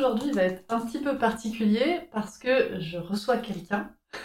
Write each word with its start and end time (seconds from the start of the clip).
d'aujourd'hui 0.00 0.32
va 0.32 0.42
être 0.42 0.64
un 0.68 0.80
petit 0.80 0.98
peu 0.98 1.18
particulier 1.18 2.00
parce 2.12 2.38
que 2.38 2.80
je 2.80 2.98
reçois 2.98 3.36
quelqu'un 3.36 3.90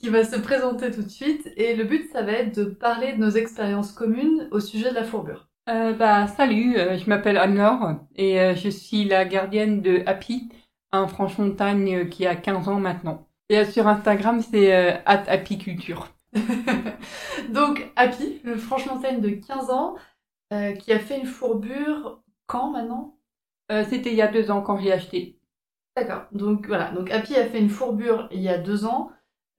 qui 0.00 0.08
va 0.08 0.24
se 0.24 0.36
présenter 0.36 0.90
tout 0.90 1.02
de 1.02 1.08
suite 1.08 1.52
et 1.56 1.76
le 1.76 1.84
but 1.84 2.10
ça 2.12 2.22
va 2.22 2.32
être 2.32 2.56
de 2.56 2.64
parler 2.64 3.12
de 3.12 3.18
nos 3.18 3.30
expériences 3.30 3.92
communes 3.92 4.48
au 4.50 4.60
sujet 4.60 4.90
de 4.90 4.94
la 4.94 5.04
fourbure. 5.04 5.48
Euh, 5.68 5.92
bah 5.92 6.26
salut, 6.28 6.76
euh, 6.76 6.96
je 6.96 7.08
m'appelle 7.08 7.38
Anne-Laure 7.38 7.96
et 8.14 8.40
euh, 8.40 8.54
je 8.54 8.68
suis 8.68 9.04
la 9.04 9.24
gardienne 9.24 9.82
de 9.82 10.02
Happy, 10.06 10.48
un 10.92 11.08
franche-montagne 11.08 12.08
qui 12.08 12.26
a 12.26 12.36
15 12.36 12.68
ans 12.68 12.80
maintenant. 12.80 13.26
Et 13.48 13.64
sur 13.64 13.86
Instagram 13.86 14.40
c'est 14.40 14.72
@happyculture. 15.04 16.08
Donc 17.50 17.90
Happy, 17.96 18.40
le 18.44 18.56
franche-montagne 18.56 19.20
de 19.20 19.30
15 19.30 19.70
ans, 19.70 19.96
qui 20.78 20.92
a 20.92 20.98
fait 20.98 21.18
une 21.18 21.26
fourbure 21.26 22.22
quand 22.46 22.70
maintenant? 22.70 23.15
Euh, 23.70 23.84
c'était 23.88 24.10
il 24.10 24.16
y 24.16 24.22
a 24.22 24.30
deux 24.30 24.50
ans 24.50 24.62
quand 24.62 24.78
j'ai 24.78 24.92
acheté. 24.92 25.38
D'accord. 25.96 26.24
Donc 26.32 26.66
voilà. 26.66 26.90
Donc 26.92 27.10
Happy 27.10 27.34
a 27.36 27.46
fait 27.46 27.60
une 27.60 27.70
fourbure 27.70 28.28
il 28.30 28.40
y 28.40 28.48
a 28.48 28.58
deux 28.58 28.84
ans. 28.84 29.10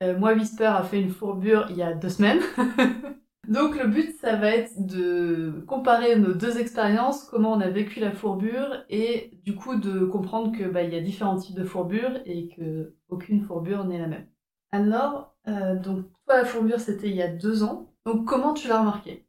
Euh, 0.04 0.18
moi, 0.18 0.34
Whisper 0.34 0.66
a 0.66 0.84
fait 0.84 1.02
une 1.02 1.10
fourbure 1.10 1.68
il 1.70 1.78
y 1.78 1.84
a 1.84 1.94
deux 1.94 2.10
semaines. 2.10 2.42
Donc 3.48 3.82
le 3.82 3.88
but, 3.88 4.14
ça 4.20 4.36
va 4.36 4.50
être 4.50 4.74
de 4.78 5.64
comparer 5.68 6.18
nos 6.18 6.34
deux 6.34 6.60
expériences, 6.60 7.24
comment 7.24 7.54
on 7.54 7.62
a 7.62 7.70
vécu 7.70 8.02
la 8.02 8.12
fourbure, 8.12 8.84
et 8.90 9.40
du 9.46 9.56
coup 9.56 9.76
de 9.78 10.02
comprendre 10.02 10.52
que 10.58 10.66
bah, 10.66 10.84
y 10.84 10.98
a 10.98 11.02
différents 11.02 11.38
types 11.38 11.56
de 11.56 11.64
fourbures 11.64 12.20
et 12.26 12.50
que 12.50 12.94
aucune 13.08 13.42
fourbure 13.42 13.86
n'est 13.86 14.00
la 14.00 14.08
même. 14.08 14.28
Alors, 14.72 15.34
euh, 15.48 15.76
donc 15.76 16.08
toi 16.26 16.38
la 16.38 16.46
fourbure 16.46 16.80
c'était 16.82 17.10
il 17.10 17.16
y 17.16 17.22
a 17.22 17.30
deux 17.30 17.64
ans. 17.64 17.94
Donc 18.06 18.26
comment 18.26 18.54
tu 18.54 18.68
l'as 18.68 18.80
remarqué? 18.82 19.27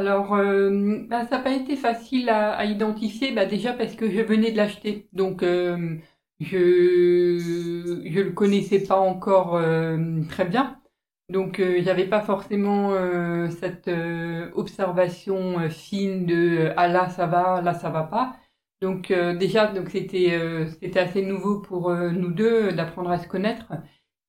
Alors, 0.00 0.34
euh, 0.34 1.04
bah, 1.08 1.26
ça 1.26 1.36
n'a 1.36 1.42
pas 1.42 1.52
été 1.52 1.76
facile 1.76 2.30
à, 2.30 2.64
identifier, 2.64 3.32
bah, 3.32 3.44
déjà 3.46 3.74
parce 3.74 3.94
que 3.96 4.10
je 4.10 4.20
venais 4.22 4.50
de 4.50 4.56
l'acheter. 4.56 5.08
Donc, 5.12 5.42
euh, 5.42 5.98
je 6.40 6.56
ne 6.56 8.22
le 8.22 8.32
connaissais 8.32 8.80
pas 8.82 8.98
encore 8.98 9.56
euh, 9.56 10.22
très 10.30 10.46
bien. 10.46 10.80
Donc, 11.28 11.62
j'avais 11.82 12.06
pas 12.08 12.22
forcément 12.22 12.92
cette 13.50 13.90
observation 14.54 15.68
fine 15.70 16.26
de 16.26 16.72
ah 16.76 16.88
là 16.88 17.08
ça 17.08 17.26
va, 17.26 17.62
là 17.62 17.74
ça 17.74 17.90
va 17.90 18.02
pas. 18.04 18.36
Donc 18.82 19.12
déjà, 19.12 19.68
donc 19.68 19.90
c'était 19.90 20.66
c'était 20.80 20.98
assez 21.00 21.22
nouveau 21.22 21.60
pour 21.60 21.92
nous 21.92 22.32
deux 22.32 22.72
d'apprendre 22.72 23.10
à 23.10 23.18
se 23.18 23.28
connaître. 23.28 23.72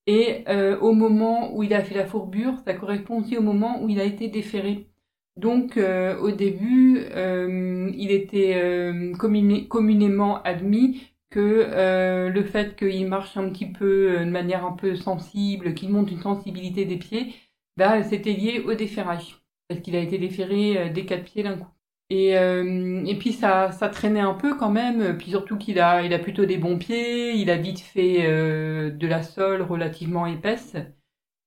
Et 0.08 0.46
au 0.82 0.94
moment 0.94 1.56
où 1.56 1.64
il 1.64 1.74
a 1.74 1.84
fait 1.84 1.96
la 1.96 2.06
fourbure, 2.06 2.60
ça 2.66 2.76
correspond 2.76 3.22
aussi 3.22 3.38
au 3.38 3.42
moment 3.42 3.82
où 3.84 3.90
il 3.90 4.00
a 4.00 4.04
été 4.06 4.28
déféré. 4.28 4.91
Donc 5.38 5.78
euh, 5.78 6.18
au 6.20 6.32
début, 6.32 7.00
euh, 7.12 7.92
il 7.96 8.12
était 8.12 8.56
euh, 8.56 9.16
communément 9.16 10.42
admis 10.44 11.02
que 11.30 12.30
le 12.30 12.44
fait 12.44 12.76
qu'il 12.76 13.08
marche 13.08 13.38
un 13.38 13.50
petit 13.50 13.66
peu 13.72 14.20
de 14.20 14.30
manière 14.30 14.66
un 14.66 14.74
peu 14.74 14.96
sensible, 14.96 15.74
qu'il 15.76 15.90
monte 15.90 16.12
une 16.12 16.20
sensibilité 16.22 16.84
des 16.86 16.98
pieds, 16.98 17.34
bah, 17.78 18.04
c'était 18.04 18.34
lié 18.34 18.60
au 18.66 18.74
déferrage. 18.74 19.38
Parce 19.70 19.80
qu'il 19.82 19.96
a 19.96 20.00
été 20.02 20.18
déféré 20.18 20.90
des 20.90 21.06
quatre 21.06 21.24
pieds 21.24 21.44
d'un 21.44 21.58
coup. 21.58 21.70
Et, 22.10 22.32
et 22.32 23.16
puis 23.18 23.32
ça, 23.32 23.72
ça 23.72 23.88
traînait 23.88 24.20
un 24.20 24.34
peu 24.34 24.58
quand 24.58 24.72
même, 24.72 25.18
puis 25.18 25.30
surtout 25.32 25.58
qu'il 25.58 25.80
a, 25.80 26.04
il 26.04 26.14
a 26.14 26.20
plutôt 26.20 26.44
des 26.46 26.58
bons 26.58 26.78
pieds, 26.78 27.34
il 27.36 27.50
a 27.50 27.56
vite 27.56 27.80
fait 27.80 28.24
de 28.92 29.08
la 29.08 29.24
sole 29.24 29.62
relativement 29.62 30.26
épaisse. 30.26 30.76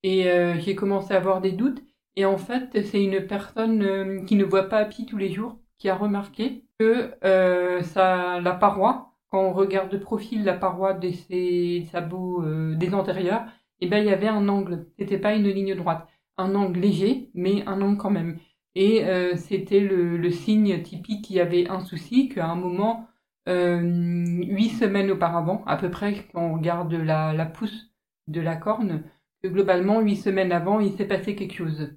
Et 0.02 0.24
j'ai 0.60 0.74
commencé 0.74 1.12
à 1.12 1.18
avoir 1.18 1.42
des 1.42 1.52
doutes. 1.52 1.82
Et 2.16 2.24
en 2.24 2.38
fait, 2.38 2.82
c'est 2.86 3.02
une 3.02 3.26
personne 3.26 3.82
euh, 3.82 4.24
qui 4.24 4.36
ne 4.36 4.44
voit 4.44 4.68
pas 4.68 4.78
Happy 4.78 5.06
tous 5.06 5.16
les 5.16 5.32
jours 5.32 5.58
qui 5.78 5.88
a 5.88 5.96
remarqué 5.96 6.64
que 6.78 7.14
euh, 7.24 7.82
ça, 7.82 8.40
la 8.40 8.52
paroi, 8.52 9.12
quand 9.28 9.42
on 9.42 9.52
regarde 9.52 9.90
de 9.90 9.98
profil 9.98 10.44
la 10.44 10.54
paroi 10.54 10.94
de 10.94 11.10
ses 11.10 11.86
sabots 11.92 12.42
euh, 12.42 12.74
des 12.74 12.94
antérieurs, 12.94 13.44
eh 13.80 13.86
ben 13.88 13.98
il 13.98 14.06
y 14.06 14.10
avait 14.10 14.28
un 14.28 14.48
angle. 14.48 14.86
C'était 14.98 15.18
pas 15.18 15.34
une 15.34 15.48
ligne 15.48 15.74
droite, 15.74 16.08
un 16.38 16.54
angle 16.54 16.80
léger, 16.80 17.30
mais 17.34 17.64
un 17.66 17.80
angle 17.82 17.98
quand 17.98 18.10
même. 18.10 18.38
Et 18.74 19.04
euh, 19.04 19.36
c'était 19.36 19.80
le, 19.80 20.16
le, 20.16 20.30
signe 20.30 20.82
typique 20.82 21.24
qu'il 21.24 21.36
y 21.36 21.40
avait 21.40 21.68
un 21.68 21.80
souci, 21.80 22.28
qu'à 22.28 22.46
un 22.46 22.56
moment, 22.56 23.06
huit 23.46 24.70
semaines 24.70 25.10
auparavant, 25.10 25.62
à 25.66 25.76
peu 25.76 25.90
près, 25.90 26.26
quand 26.32 26.42
on 26.42 26.54
regarde 26.54 26.92
la, 26.94 27.32
la 27.34 27.46
pousse 27.46 27.92
de 28.26 28.40
la 28.40 28.56
corne, 28.56 29.04
que 29.42 29.48
globalement, 29.48 30.00
huit 30.00 30.16
semaines 30.16 30.52
avant, 30.52 30.80
il 30.80 30.92
s'est 30.94 31.06
passé 31.06 31.36
quelque 31.36 31.54
chose. 31.54 31.94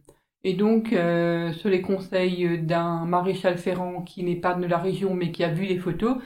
Et 0.47 0.53
donc, 0.53 0.94
euh, 0.94 1.52
sur 1.52 1.68
les 1.68 1.81
conseils 1.81 2.58
d'un 2.58 3.03
maréchal 3.06 3.58
ferrant 3.58 4.02
qui 4.02 4.24
n'est 4.24 4.38
pas 4.38 4.53
de 4.53 4.66
la 4.66 4.78
région 4.78 5.13
mais 5.13 5.34
qui 5.34 5.44
a 5.44 5.50
vu 5.50 5.66
les 5.66 5.78
photos, 5.78 6.19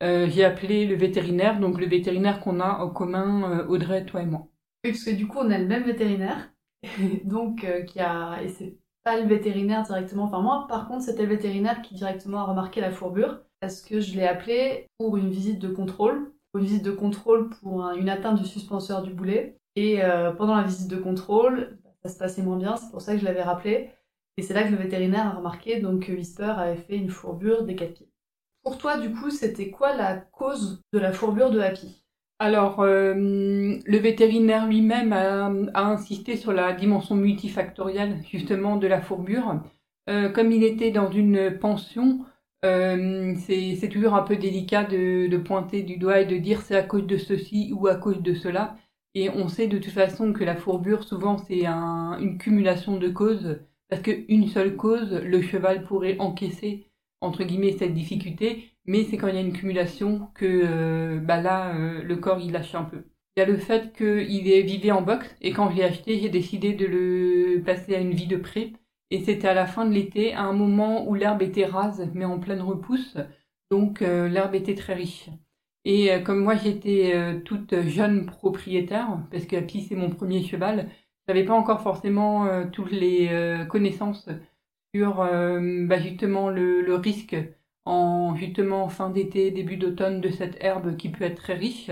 euh, 0.00 0.28
j'ai 0.30 0.44
appelé 0.44 0.86
le 0.86 0.94
vétérinaire, 0.94 1.58
donc 1.58 1.80
le 1.80 1.86
vétérinaire 1.86 2.38
qu'on 2.38 2.60
a 2.60 2.78
en 2.78 2.88
commun, 2.88 3.50
euh, 3.50 3.66
Audrey, 3.66 4.04
toi 4.04 4.22
et 4.22 4.26
moi. 4.26 4.46
Oui, 4.84 4.92
parce 4.92 5.02
que 5.02 5.10
du 5.10 5.26
coup, 5.26 5.38
on 5.40 5.50
a 5.50 5.58
le 5.58 5.66
même 5.66 5.82
vétérinaire, 5.82 6.52
donc 7.24 7.66
qui 7.88 7.98
a 7.98 8.40
et 8.44 8.48
c'est 8.48 8.78
pas 9.02 9.18
le 9.18 9.26
vétérinaire 9.26 9.82
directement. 9.82 10.22
Enfin 10.22 10.40
moi, 10.40 10.66
par 10.68 10.86
contre, 10.86 11.02
c'était 11.02 11.24
le 11.24 11.30
vétérinaire 11.30 11.82
qui 11.82 11.96
directement 11.96 12.38
a 12.38 12.44
remarqué 12.44 12.80
la 12.80 12.92
fourbure 12.92 13.40
parce 13.58 13.80
que 13.80 13.98
je 13.98 14.14
l'ai 14.14 14.28
appelé 14.28 14.86
pour 14.98 15.16
une 15.16 15.30
visite 15.30 15.58
de 15.58 15.66
contrôle, 15.66 16.32
une 16.56 16.62
visite 16.62 16.84
de 16.84 16.92
contrôle 16.92 17.50
pour 17.50 17.82
une 17.90 18.08
atteinte 18.08 18.40
du 18.40 18.46
suspenseur 18.46 19.02
du 19.02 19.12
boulet. 19.12 19.58
Et 19.74 19.98
pendant 20.38 20.54
la 20.54 20.62
visite 20.62 20.88
de 20.88 20.96
contrôle, 20.96 21.76
se 22.08 22.18
passait 22.18 22.42
moins 22.42 22.58
bien, 22.58 22.76
c'est 22.76 22.90
pour 22.90 23.00
ça 23.00 23.14
que 23.14 23.20
je 23.20 23.24
l'avais 23.24 23.42
rappelé. 23.42 23.90
Et 24.36 24.42
c'est 24.42 24.54
là 24.54 24.64
que 24.64 24.70
le 24.70 24.76
vétérinaire 24.76 25.26
a 25.26 25.36
remarqué 25.36 25.80
donc 25.80 26.06
que 26.06 26.12
Whisper 26.12 26.54
avait 26.56 26.76
fait 26.76 26.96
une 26.96 27.10
fourbure 27.10 27.64
des 27.64 27.76
quatre 27.76 27.94
pieds. 27.94 28.08
Pour 28.62 28.78
toi, 28.78 28.98
du 28.98 29.12
coup, 29.12 29.30
c'était 29.30 29.70
quoi 29.70 29.94
la 29.94 30.16
cause 30.16 30.82
de 30.92 30.98
la 30.98 31.12
fourbure 31.12 31.50
de 31.50 31.60
Happy? 31.60 32.04
Alors, 32.38 32.80
euh, 32.80 33.14
le 33.14 33.98
vétérinaire 33.98 34.66
lui-même 34.66 35.12
a, 35.12 35.50
insisté 35.74 36.36
sur 36.36 36.52
la 36.52 36.72
dimension 36.72 37.14
multifactorielle 37.14 38.18
justement 38.30 38.76
de 38.76 38.86
la 38.86 39.00
fourbure. 39.00 39.60
Euh, 40.10 40.28
comme 40.30 40.50
il 40.50 40.64
était 40.64 40.90
dans 40.90 41.10
une 41.10 41.58
pension, 41.58 42.24
euh, 42.64 43.34
c'est 43.46 43.88
toujours 43.88 44.14
un 44.14 44.22
peu 44.22 44.36
délicat 44.36 44.84
de, 44.84 45.36
pointer 45.38 45.82
du 45.82 45.96
doigt 45.96 46.20
et 46.20 46.26
de 46.26 46.36
dire 46.36 46.62
c'est 46.62 46.76
à 46.76 46.82
cause 46.82 47.06
de 47.06 47.18
ceci 47.18 47.72
ou 47.72 47.86
à 47.86 47.94
cause 47.94 48.22
de 48.22 48.34
cela. 48.34 48.76
Et 49.14 49.30
on 49.30 49.48
sait 49.48 49.68
de 49.68 49.78
toute 49.78 49.92
façon 49.92 50.32
que 50.32 50.44
la 50.44 50.56
fourbure, 50.56 51.04
souvent, 51.04 51.38
c'est 51.38 51.66
un, 51.66 52.18
une 52.20 52.38
cumulation 52.38 52.96
de 52.98 53.08
causes, 53.08 53.60
parce 53.88 54.02
qu'une 54.02 54.48
seule 54.48 54.76
cause, 54.76 55.12
le 55.12 55.42
cheval 55.42 55.84
pourrait 55.84 56.16
encaisser, 56.18 56.90
entre 57.20 57.44
guillemets, 57.44 57.72
cette 57.72 57.94
difficulté, 57.94 58.72
mais 58.86 59.04
c'est 59.04 59.16
quand 59.16 59.28
il 59.28 59.34
y 59.36 59.38
a 59.38 59.40
une 59.40 59.52
cumulation 59.52 60.28
que 60.34 60.44
euh, 60.46 61.20
bah 61.20 61.40
là, 61.40 61.74
euh, 61.76 62.02
le 62.02 62.16
corps, 62.16 62.40
il 62.40 62.52
lâche 62.52 62.74
un 62.74 62.84
peu. 62.84 63.04
Il 63.36 63.40
y 63.40 63.42
a 63.42 63.46
le 63.46 63.56
fait 63.56 63.92
qu'il 63.96 64.42
vivait 64.66 64.90
en 64.92 65.02
boxe, 65.02 65.34
et 65.40 65.52
quand 65.52 65.70
je 65.70 65.76
l'ai 65.76 65.84
acheté, 65.84 66.18
j'ai 66.20 66.28
décidé 66.28 66.72
de 66.74 66.86
le 66.86 67.62
passer 67.64 67.94
à 67.94 68.00
une 68.00 68.12
vie 68.14 68.26
de 68.26 68.36
près. 68.36 68.72
Et 69.10 69.20
c'était 69.22 69.48
à 69.48 69.54
la 69.54 69.66
fin 69.66 69.86
de 69.86 69.92
l'été, 69.92 70.34
à 70.34 70.42
un 70.42 70.52
moment 70.52 71.08
où 71.08 71.14
l'herbe 71.14 71.42
était 71.42 71.66
rase, 71.66 72.10
mais 72.14 72.24
en 72.24 72.38
pleine 72.40 72.60
repousse, 72.62 73.16
donc 73.70 74.02
euh, 74.02 74.28
l'herbe 74.28 74.54
était 74.54 74.74
très 74.74 74.94
riche. 74.94 75.28
Et 75.84 76.10
euh, 76.12 76.20
comme 76.20 76.40
moi 76.42 76.56
j'étais 76.56 77.12
euh, 77.14 77.40
toute 77.40 77.80
jeune 77.82 78.26
propriétaire, 78.26 79.18
parce 79.30 79.44
que 79.46 79.56
Happy 79.56 79.82
c'est 79.82 79.96
mon 79.96 80.10
premier 80.10 80.42
cheval, 80.42 80.90
j'avais 81.28 81.44
pas 81.44 81.54
encore 81.54 81.82
forcément 81.82 82.46
euh, 82.46 82.64
toutes 82.72 82.92
les 82.92 83.30
connaissances 83.68 84.28
sur 84.94 85.16
bah, 85.16 85.98
justement 85.98 86.50
le, 86.50 86.94
risque 86.96 87.36
en 87.84 88.34
justement 88.36 88.88
fin 88.88 89.10
d'été, 89.10 89.50
début 89.50 89.76
d'automne 89.76 90.20
de 90.20 90.30
cette 90.30 90.56
herbe 90.62 90.96
qui 90.96 91.10
peut 91.10 91.24
être 91.24 91.42
très 91.42 91.54
riche, 91.54 91.90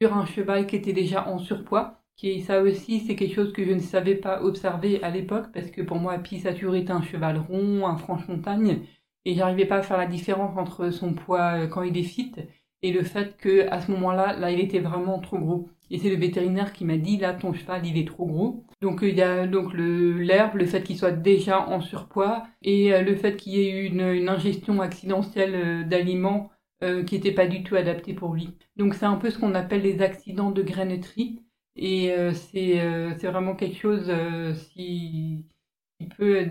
sur 0.00 0.16
un 0.16 0.26
cheval 0.26 0.66
qui 0.66 0.76
était 0.76 0.92
déjà 0.92 1.28
en 1.28 1.38
surpoids. 1.38 1.96
Qui, 2.16 2.42
ça 2.42 2.60
aussi, 2.62 3.00
c'est 3.00 3.16
quelque 3.16 3.34
chose 3.34 3.52
que 3.52 3.64
je 3.64 3.72
ne 3.72 3.80
savais 3.80 4.14
pas 4.14 4.42
observer 4.42 5.02
à 5.02 5.10
l'époque, 5.10 5.46
parce 5.54 5.70
que 5.70 5.82
pour 5.82 5.98
moi, 5.98 6.18
toujours 6.18 6.74
été 6.74 6.92
un 6.92 7.02
cheval 7.02 7.38
rond, 7.38 7.86
un 7.86 7.96
franche-montagne, 7.96 8.80
et 9.24 9.34
j'arrivais 9.34 9.66
pas 9.66 9.76
à 9.76 9.82
faire 9.82 9.98
la 9.98 10.06
différence 10.06 10.56
entre 10.58 10.90
son 10.90 11.14
poids 11.14 11.66
quand 11.68 11.82
il 11.82 11.96
est 11.96 12.02
fit 12.02 12.32
et 12.82 12.92
le 12.92 13.02
fait 13.02 13.36
que 13.36 13.68
à 13.68 13.80
ce 13.80 13.90
moment-là, 13.92 14.36
là, 14.36 14.50
il 14.50 14.60
était 14.60 14.78
vraiment 14.80 15.18
trop 15.18 15.38
gros. 15.38 15.68
Et 15.90 15.98
c'est 15.98 16.10
le 16.10 16.16
vétérinaire 16.16 16.72
qui 16.72 16.84
m'a 16.84 16.96
dit 16.96 17.16
là, 17.16 17.34
ton 17.34 17.52
cheval, 17.52 17.84
il 17.86 17.98
est 17.98 18.06
trop 18.06 18.26
gros. 18.26 18.64
Donc 18.80 19.00
il 19.02 19.16
y 19.16 19.22
a 19.22 19.46
donc 19.46 19.72
l'herbe, 19.74 20.56
le 20.56 20.66
fait 20.66 20.82
qu'il 20.82 20.96
soit 20.96 21.10
déjà 21.12 21.68
en 21.68 21.80
surpoids 21.80 22.44
et 22.62 22.94
euh, 22.94 23.02
le 23.02 23.16
fait 23.16 23.36
qu'il 23.36 23.54
y 23.54 23.60
ait 23.60 23.70
eu 23.70 23.86
une, 23.86 24.28
ingestion 24.28 24.80
accidentelle 24.80 25.54
euh, 25.54 25.84
d'aliments 25.84 26.50
euh, 26.82 27.04
qui 27.04 27.16
n'était 27.16 27.32
pas 27.32 27.46
du 27.46 27.62
tout 27.62 27.76
adapté 27.76 28.14
pour 28.14 28.32
lui. 28.34 28.56
Donc 28.76 28.94
c'est 28.94 29.04
un 29.04 29.16
peu 29.16 29.28
ce 29.28 29.38
qu'on 29.38 29.54
appelle 29.54 29.82
les 29.82 30.00
accidents 30.00 30.50
de 30.50 30.62
graineterie. 30.62 31.42
Et 31.76 32.10
euh, 32.12 32.32
c'est 32.32 32.80
euh, 32.80 33.12
c'est 33.18 33.28
vraiment 33.28 33.54
quelque 33.54 33.76
chose 33.76 34.10
qui, 34.72 35.46
qui 35.98 36.06
peut 36.06 36.46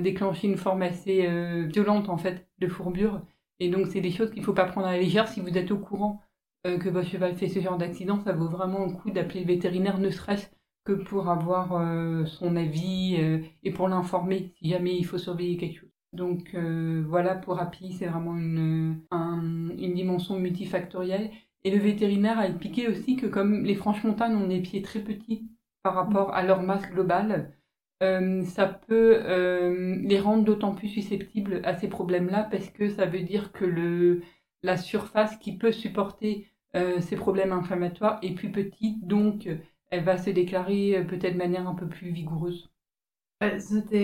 déclencher 0.00 0.48
une 0.48 0.56
forme 0.56 0.82
assez 0.82 1.28
violente 1.66 2.08
en 2.08 2.16
fait 2.16 2.48
de 2.60 2.68
fourbure. 2.68 3.20
Et 3.60 3.70
donc 3.70 3.86
c'est 3.88 4.00
des 4.00 4.10
choses 4.10 4.30
qu'il 4.30 4.40
ne 4.40 4.44
faut 4.46 4.52
pas 4.52 4.66
prendre 4.66 4.86
à 4.86 4.92
la 4.92 4.98
légère 4.98 5.28
si 5.28 5.40
vous 5.40 5.56
êtes 5.56 5.70
au 5.70 5.78
courant 5.78 6.20
que 6.64 6.88
votre 6.88 7.08
cheval 7.08 7.36
fait 7.36 7.48
ce 7.48 7.60
genre 7.60 7.76
d'accident. 7.76 8.20
Ça 8.24 8.32
vaut 8.32 8.48
vraiment 8.48 8.86
le 8.86 8.92
coup 8.92 9.10
d'appeler 9.10 9.40
le 9.40 9.46
vétérinaire, 9.46 9.98
ne 9.98 10.10
serait-ce 10.10 10.46
que 10.84 10.92
pour 10.92 11.28
avoir 11.28 12.26
son 12.26 12.56
avis 12.56 13.16
et 13.62 13.70
pour 13.70 13.88
l'informer 13.88 14.54
si 14.58 14.70
jamais 14.70 14.96
il 14.96 15.04
faut 15.04 15.18
surveiller 15.18 15.56
quelque 15.56 15.80
chose. 15.80 15.94
Donc 16.14 16.54
euh, 16.54 17.04
voilà, 17.08 17.34
pour 17.34 17.58
Happy, 17.58 17.92
c'est 17.92 18.06
vraiment 18.06 18.36
une, 18.36 19.00
une 19.12 19.94
dimension 19.94 20.38
multifactorielle. 20.38 21.30
Et 21.64 21.70
le 21.70 21.78
vétérinaire 21.78 22.38
a 22.38 22.46
expliqué 22.46 22.88
aussi 22.88 23.16
que 23.16 23.26
comme 23.26 23.64
les 23.64 23.74
franches-montagnes 23.74 24.36
ont 24.36 24.46
des 24.46 24.60
pieds 24.60 24.82
très 24.82 25.00
petits 25.00 25.48
par 25.82 25.94
rapport 25.94 26.32
à 26.32 26.42
leur 26.42 26.62
masse 26.62 26.88
globale, 26.90 27.56
euh, 28.02 28.44
ça 28.44 28.66
peut 28.66 29.22
euh, 29.24 29.96
les 30.02 30.20
rendre 30.20 30.44
d'autant 30.44 30.74
plus 30.74 30.88
susceptibles 30.88 31.60
à 31.64 31.76
ces 31.76 31.88
problèmes-là 31.88 32.48
parce 32.50 32.68
que 32.70 32.88
ça 32.88 33.06
veut 33.06 33.22
dire 33.22 33.52
que 33.52 33.64
le, 33.64 34.22
la 34.62 34.76
surface 34.76 35.36
qui 35.38 35.56
peut 35.56 35.72
supporter 35.72 36.48
ces 36.98 37.14
problèmes 37.14 37.52
inflammatoires 37.52 38.18
est 38.22 38.34
plus 38.34 38.50
petite, 38.50 39.06
donc 39.06 39.48
elle 39.90 40.02
va 40.02 40.18
se 40.18 40.30
déclarer 40.30 41.06
peut-être 41.08 41.34
de 41.34 41.38
manière 41.38 41.68
un 41.68 41.74
peu 41.76 41.86
plus 41.86 42.10
vigoureuse 42.10 42.68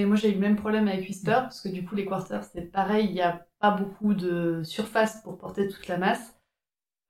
moi 0.06 0.16
j'ai 0.16 0.30
eu 0.30 0.34
le 0.34 0.40
même 0.40 0.56
problème 0.56 0.88
avec 0.88 1.08
Whisper, 1.08 1.32
parce 1.42 1.60
que 1.60 1.68
du 1.68 1.84
coup 1.84 1.94
les 1.94 2.04
quarters 2.06 2.44
c'est 2.44 2.70
pareil, 2.70 3.06
il 3.06 3.14
n'y 3.14 3.22
a 3.22 3.46
pas 3.60 3.70
beaucoup 3.70 4.14
de 4.14 4.62
surface 4.64 5.22
pour 5.22 5.38
porter 5.38 5.68
toute 5.68 5.86
la 5.88 5.98
masse. 5.98 6.36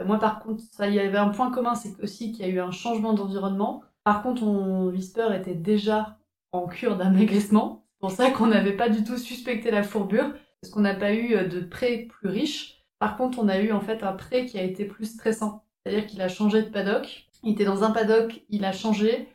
Moi 0.05 0.19
par 0.19 0.41
contre, 0.41 0.63
ça, 0.73 0.89
il 0.89 0.95
y 0.95 1.01
avait 1.01 1.19
un 1.19 1.29
point 1.31 1.51
commun, 1.51 1.75
c'est 1.75 2.01
aussi 2.03 2.33
qu'il 2.33 2.47
y 2.47 2.49
a 2.49 2.53
eu 2.53 2.61
un 2.61 2.71
changement 2.71 3.13
d'environnement. 3.13 3.83
Par 4.05 4.23
contre, 4.23 4.43
on, 4.43 4.89
Whisper 4.89 5.29
était 5.35 5.55
déjà 5.55 6.19
en 6.53 6.67
cure 6.67 6.97
d'amaigrissement. 6.97 7.87
C'est 7.93 8.01
pour 8.01 8.11
ça 8.11 8.31
qu'on 8.31 8.47
n'avait 8.47 8.77
pas 8.77 8.89
du 8.89 9.05
tout 9.05 9.17
suspecté 9.17 9.71
la 9.71 9.83
fourbure, 9.83 10.33
parce 10.61 10.73
qu'on 10.73 10.81
n'a 10.81 10.95
pas 10.95 11.15
eu 11.15 11.49
de 11.49 11.61
pré 11.61 12.09
plus 12.09 12.29
riche. 12.29 12.85
Par 12.99 13.17
contre, 13.17 13.39
on 13.39 13.49
a 13.49 13.59
eu 13.61 13.73
en 13.73 13.81
fait 13.81 14.03
un 14.03 14.13
pré 14.13 14.47
qui 14.47 14.59
a 14.59 14.63
été 14.63 14.85
plus 14.85 15.07
stressant. 15.07 15.65
C'est-à-dire 15.85 16.07
qu'il 16.07 16.21
a 16.21 16.29
changé 16.29 16.63
de 16.63 16.69
paddock. 16.69 17.27
Il 17.43 17.53
était 17.53 17.65
dans 17.65 17.83
un 17.85 17.91
paddock, 17.91 18.43
il 18.51 18.65
a 18.65 18.73
changé. 18.73 19.29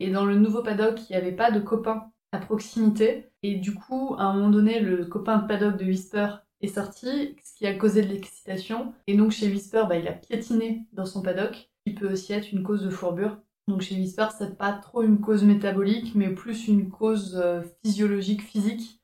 Et 0.00 0.10
dans 0.10 0.24
le 0.24 0.36
nouveau 0.36 0.62
paddock, 0.62 1.00
il 1.08 1.12
n'y 1.12 1.16
avait 1.16 1.32
pas 1.32 1.50
de 1.50 1.60
copains 1.60 2.10
à 2.32 2.38
proximité. 2.38 3.30
Et 3.42 3.54
du 3.54 3.74
coup, 3.74 4.16
à 4.18 4.24
un 4.24 4.34
moment 4.34 4.50
donné, 4.50 4.80
le 4.80 5.04
copain 5.04 5.38
de 5.38 5.46
paddock 5.46 5.76
de 5.76 5.84
Whisper 5.84 6.28
est 6.60 6.74
sorti, 6.74 7.36
ce 7.44 7.54
qui 7.56 7.66
a 7.66 7.74
causé 7.74 8.02
de 8.02 8.08
l'excitation. 8.08 8.94
Et 9.06 9.16
donc 9.16 9.32
chez 9.32 9.48
Whisper, 9.48 9.84
bah, 9.88 9.96
il 9.96 10.08
a 10.08 10.12
piétiné 10.12 10.86
dans 10.92 11.06
son 11.06 11.22
paddock, 11.22 11.70
qui 11.86 11.94
peut 11.94 12.10
aussi 12.10 12.32
être 12.32 12.52
une 12.52 12.62
cause 12.62 12.82
de 12.82 12.90
fourbure. 12.90 13.38
Donc 13.68 13.80
chez 13.82 13.96
Whisper, 13.96 14.26
c'est 14.36 14.56
pas 14.56 14.72
trop 14.72 15.02
une 15.02 15.20
cause 15.20 15.44
métabolique, 15.44 16.14
mais 16.14 16.30
plus 16.34 16.68
une 16.68 16.90
cause 16.90 17.36
euh, 17.36 17.62
physiologique, 17.82 18.42
physique, 18.42 19.00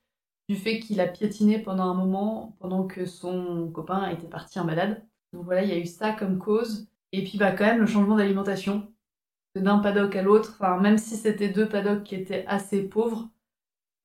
du 0.49 0.55
fait 0.55 0.79
qu'il 0.79 0.99
a 1.01 1.07
piétiné 1.07 1.59
pendant 1.59 1.85
un 1.85 1.93
moment, 1.93 2.57
pendant 2.59 2.85
que 2.85 3.05
son 3.05 3.71
copain 3.71 4.09
était 4.09 4.27
parti 4.27 4.59
en 4.59 4.65
balade. 4.65 5.05
Donc 5.33 5.45
voilà, 5.45 5.63
il 5.63 5.69
y 5.69 5.73
a 5.73 5.77
eu 5.77 5.85
ça 5.85 6.13
comme 6.13 6.39
cause. 6.39 6.87
Et 7.11 7.23
puis 7.23 7.37
bah 7.37 7.51
quand 7.51 7.65
même 7.65 7.79
le 7.79 7.87
changement 7.87 8.17
d'alimentation 8.17 8.91
d'un 9.55 9.79
paddock 9.79 10.15
à 10.15 10.21
l'autre, 10.21 10.55
enfin, 10.59 10.79
même 10.79 10.97
si 10.97 11.15
c'était 11.17 11.49
deux 11.49 11.67
paddocks 11.67 12.03
qui 12.03 12.15
étaient 12.15 12.45
assez 12.47 12.83
pauvres, 12.83 13.29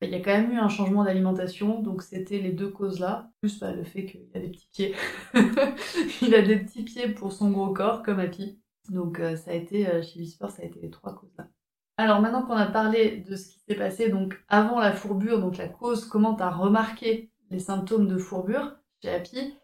il 0.03 0.11
y 0.11 0.15
a 0.15 0.21
quand 0.21 0.33
même 0.33 0.53
eu 0.53 0.59
un 0.59 0.69
changement 0.69 1.05
d'alimentation, 1.05 1.81
donc 1.81 2.03
c'était 2.03 2.39
les 2.39 2.53
deux 2.53 2.69
causes-là, 2.69 3.31
plus 3.41 3.59
bah, 3.59 3.73
le 3.73 3.85
fait 3.85 4.05
qu'il 4.05 4.27
a 4.35 4.39
des 4.39 4.49
petits 4.49 4.69
pieds. 4.73 4.95
il 6.23 6.35
a 6.35 6.43
des 6.43 6.59
petits 6.59 6.83
pieds 6.83 7.09
pour 7.09 7.33
son 7.33 7.51
gros 7.51 7.73
corps, 7.73 8.03
comme 8.03 8.21
Happy. 8.21 8.59
Donc 8.91 9.21
euh, 9.21 9.37
ça 9.37 9.53
a 9.53 9.55
été, 9.55 9.89
euh, 9.89 10.03
chez 10.03 10.19
Whisper, 10.19 10.49
ça 10.49 10.63
a 10.63 10.67
été 10.67 10.81
les 10.81 10.91
trois 10.91 11.15
causes-là. 11.15 11.49
Alors 11.97 12.21
maintenant 12.21 12.43
qu'on 12.43 12.57
a 12.57 12.67
parlé 12.67 13.19
de 13.19 13.37
ce 13.37 13.49
qui 13.49 13.61
s'est 13.61 13.77
passé 13.77 14.09
donc 14.09 14.43
avant 14.49 14.81
la 14.81 14.93
fourbure, 14.93 15.41
donc 15.41 15.57
la 15.57 15.69
cause, 15.69 16.07
comment 16.07 16.35
tu 16.35 16.43
as 16.43 16.51
remarqué 16.51 17.31
les 17.51 17.61
symptômes 17.61 18.09
de 18.09 18.19
fourbure 18.19 18.77
chez 19.01 19.11
Happy, 19.11 19.57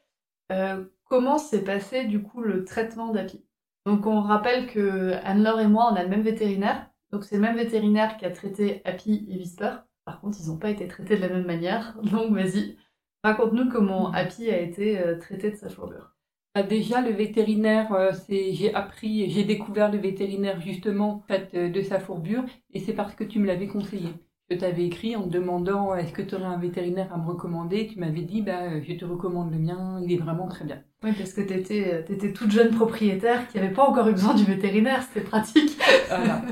euh, 0.52 0.84
comment 1.04 1.38
s'est 1.38 1.64
passé 1.64 2.04
du 2.04 2.22
coup 2.22 2.40
le 2.40 2.64
traitement 2.64 3.12
d'Happy? 3.12 3.44
Donc 3.84 4.06
on 4.06 4.20
rappelle 4.20 4.68
que 4.68 5.12
Anne-Laure 5.24 5.60
et 5.60 5.66
moi, 5.66 5.90
on 5.92 5.96
a 5.96 6.02
le 6.02 6.08
même 6.08 6.22
vétérinaire. 6.22 6.88
Donc 7.10 7.24
c'est 7.24 7.36
le 7.36 7.42
même 7.42 7.56
vétérinaire 7.56 8.16
qui 8.16 8.24
a 8.24 8.30
traité 8.30 8.82
Happy 8.84 9.26
et 9.28 9.36
Whisper. 9.36 9.76
Par 10.04 10.20
contre, 10.20 10.38
ils 10.40 10.48
n'ont 10.48 10.58
pas 10.58 10.70
été 10.70 10.86
traités 10.86 11.16
de 11.16 11.22
la 11.22 11.28
même 11.28 11.46
manière. 11.46 11.98
Donc 12.02 12.32
vas-y, 12.32 12.76
raconte-nous 13.24 13.68
comment 13.70 14.12
Happy 14.12 14.50
a 14.50 14.60
été 14.60 15.02
traité 15.20 15.50
de 15.50 15.56
sa 15.56 15.68
fourbure. 15.68 16.14
Bah, 16.54 16.62
déjà, 16.62 17.00
le 17.00 17.10
vétérinaire, 17.10 17.92
euh, 17.92 18.12
c'est 18.12 18.52
j'ai 18.52 18.74
appris, 18.74 19.30
j'ai 19.30 19.44
découvert 19.44 19.90
le 19.90 19.98
vétérinaire 19.98 20.60
justement 20.60 21.22
fait, 21.28 21.50
euh, 21.54 21.68
de 21.70 21.82
sa 21.82 22.00
fourbure, 22.00 22.44
et 22.72 22.80
c'est 22.80 22.94
parce 22.94 23.14
que 23.14 23.24
tu 23.24 23.38
me 23.38 23.46
l'avais 23.46 23.68
conseillé 23.68 24.10
je 24.50 24.56
t'avais 24.56 24.84
écrit 24.84 25.14
en 25.14 25.22
te 25.22 25.28
demandant 25.28 25.94
est-ce 25.94 26.12
que 26.12 26.22
tu 26.22 26.34
aurais 26.34 26.46
un 26.46 26.58
vétérinaire 26.58 27.12
à 27.12 27.18
me 27.18 27.26
recommander? 27.26 27.86
Tu 27.86 27.98
m'avais 27.98 28.22
dit 28.22 28.42
bah, 28.42 28.80
je 28.82 28.92
te 28.94 29.04
recommande 29.04 29.52
le 29.52 29.58
mien, 29.58 30.00
il 30.02 30.12
est 30.12 30.16
vraiment 30.16 30.48
très 30.48 30.64
bien. 30.64 30.82
Oui, 31.04 31.12
parce 31.16 31.32
que 31.32 31.40
tu 31.40 31.54
étais, 31.54 32.04
étais, 32.08 32.32
toute 32.32 32.50
jeune 32.50 32.74
propriétaire 32.74 33.46
qui 33.48 33.58
n'avait 33.58 33.72
pas 33.72 33.84
encore 33.84 34.08
eu 34.08 34.12
besoin 34.12 34.34
du 34.34 34.44
vétérinaire, 34.44 35.02
c'était 35.02 35.24
pratique. 35.24 35.78
Voilà. 36.08 36.42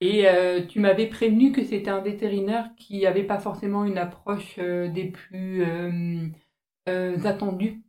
Et 0.00 0.26
euh, 0.26 0.66
tu 0.66 0.80
m'avais 0.80 1.06
prévenu 1.06 1.52
que 1.52 1.62
c'était 1.62 1.90
un 1.90 2.00
vétérinaire 2.00 2.70
qui 2.76 3.02
n'avait 3.02 3.22
pas 3.22 3.38
forcément 3.38 3.84
une 3.84 3.98
approche 3.98 4.56
euh, 4.58 4.88
des 4.88 5.04
plus 5.04 5.62
euh, 6.88 7.16
attendues. 7.24 7.82